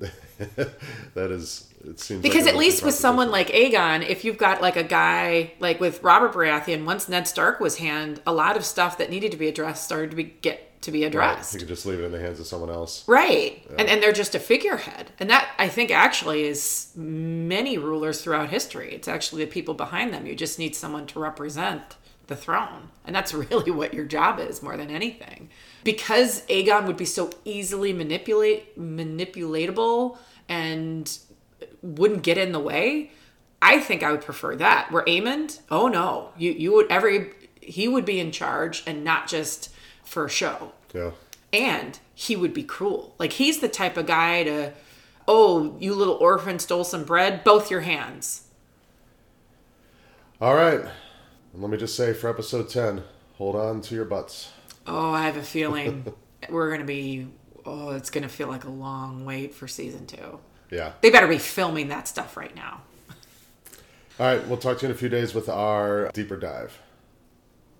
that 1.15 1.31
is 1.31 1.67
it 1.83 1.99
seems 1.99 2.21
Because 2.21 2.45
a 2.45 2.49
at 2.49 2.55
least 2.55 2.83
with 2.83 2.93
someone 2.93 3.31
like 3.31 3.47
Aegon, 3.49 4.07
if 4.07 4.23
you've 4.23 4.37
got 4.37 4.61
like 4.61 4.77
a 4.77 4.83
guy 4.83 5.53
like 5.59 5.79
with 5.79 6.01
Robert 6.03 6.31
Baratheon, 6.33 6.85
once 6.85 7.09
Ned 7.09 7.27
Stark 7.27 7.59
was 7.59 7.77
hand, 7.77 8.21
a 8.27 8.33
lot 8.33 8.55
of 8.55 8.63
stuff 8.63 8.97
that 8.99 9.09
needed 9.09 9.31
to 9.31 9.37
be 9.37 9.47
addressed 9.47 9.83
started 9.83 10.11
to 10.11 10.15
be 10.15 10.23
get 10.25 10.69
to 10.83 10.91
be 10.91 10.99
Right, 11.01 11.07
addressed. 11.07 11.53
you 11.53 11.59
could 11.59 11.69
just 11.69 11.85
leave 11.85 11.99
it 11.99 12.03
in 12.03 12.11
the 12.11 12.19
hands 12.19 12.39
of 12.39 12.45
someone 12.45 12.69
else. 12.69 13.03
Right. 13.07 13.65
And 13.79 13.89
and 13.89 14.03
they're 14.03 14.11
just 14.13 14.35
a 14.35 14.39
figurehead. 14.39 15.11
And 15.19 15.29
that 15.29 15.49
I 15.57 15.67
think 15.67 15.91
actually 15.91 16.43
is 16.43 16.91
many 16.95 17.77
rulers 17.77 18.21
throughout 18.21 18.49
history. 18.49 18.93
It's 18.93 19.07
actually 19.07 19.45
the 19.45 19.51
people 19.51 19.73
behind 19.73 20.13
them. 20.13 20.27
You 20.27 20.35
just 20.35 20.59
need 20.59 20.75
someone 20.75 21.07
to 21.07 21.19
represent 21.19 21.95
the 22.27 22.35
throne. 22.35 22.89
And 23.05 23.15
that's 23.15 23.33
really 23.49 23.71
what 23.71 23.93
your 23.93 24.05
job 24.05 24.39
is 24.39 24.61
more 24.61 24.77
than 24.77 24.91
anything. 24.91 25.49
Because 25.83 26.45
Aegon 26.47 26.85
would 26.87 26.97
be 26.97 27.05
so 27.05 27.29
easily 27.45 27.91
manipulate 27.93 28.79
manipulatable 28.79 30.17
and 30.47 31.17
wouldn't 31.81 32.23
get 32.23 32.37
in 32.37 32.51
the 32.51 32.59
way, 32.59 33.11
I 33.61 33.79
think 33.79 34.03
I 34.03 34.11
would 34.11 34.21
prefer 34.21 34.55
that. 34.57 34.91
Where 34.91 35.03
Aemond, 35.05 35.59
oh 35.69 35.87
no, 35.87 36.29
you 36.37 36.51
you 36.51 36.73
would 36.73 36.91
every 36.91 37.31
he 37.61 37.87
would 37.87 38.05
be 38.05 38.19
in 38.19 38.31
charge 38.31 38.83
and 38.85 39.03
not 39.03 39.27
just 39.27 39.69
for 40.03 40.27
show 40.27 40.73
Yeah. 40.93 41.11
and 41.53 41.97
he 42.13 42.35
would 42.35 42.53
be 42.53 42.63
cruel. 42.63 43.15
Like 43.17 43.33
he's 43.33 43.59
the 43.59 43.69
type 43.69 43.95
of 43.97 44.05
guy 44.05 44.43
to, 44.43 44.73
oh, 45.27 45.75
you 45.79 45.95
little 45.95 46.15
orphan 46.15 46.59
stole 46.59 46.83
some 46.83 47.05
bread, 47.05 47.43
both 47.45 47.71
your 47.71 47.81
hands. 47.81 48.47
All 50.41 50.55
right. 50.55 50.81
And 51.53 51.61
let 51.61 51.71
me 51.71 51.77
just 51.77 51.95
say 51.95 52.13
for 52.13 52.29
episode 52.29 52.69
10, 52.69 53.03
hold 53.37 53.55
on 53.55 53.79
to 53.81 53.95
your 53.95 54.05
butts. 54.05 54.51
Oh, 54.85 55.11
I 55.11 55.23
have 55.23 55.37
a 55.37 55.43
feeling 55.43 56.05
we're 56.49 56.71
gonna 56.71 56.83
be. 56.85 57.27
Oh, 57.65 57.91
it's 57.91 58.09
gonna 58.09 58.29
feel 58.29 58.47
like 58.47 58.65
a 58.65 58.69
long 58.69 59.25
wait 59.25 59.53
for 59.53 59.67
season 59.67 60.05
two. 60.05 60.39
Yeah. 60.69 60.93
They 61.01 61.09
better 61.09 61.27
be 61.27 61.37
filming 61.37 61.89
that 61.89 62.07
stuff 62.07 62.35
right 62.35 62.53
now. 62.55 62.81
All 64.19 64.25
right. 64.25 64.45
We'll 64.47 64.57
talk 64.57 64.79
to 64.79 64.83
you 64.83 64.89
in 64.89 64.95
a 64.95 64.97
few 64.97 65.09
days 65.09 65.33
with 65.33 65.47
our 65.47 66.09
deeper 66.13 66.35
dive. 66.37 66.77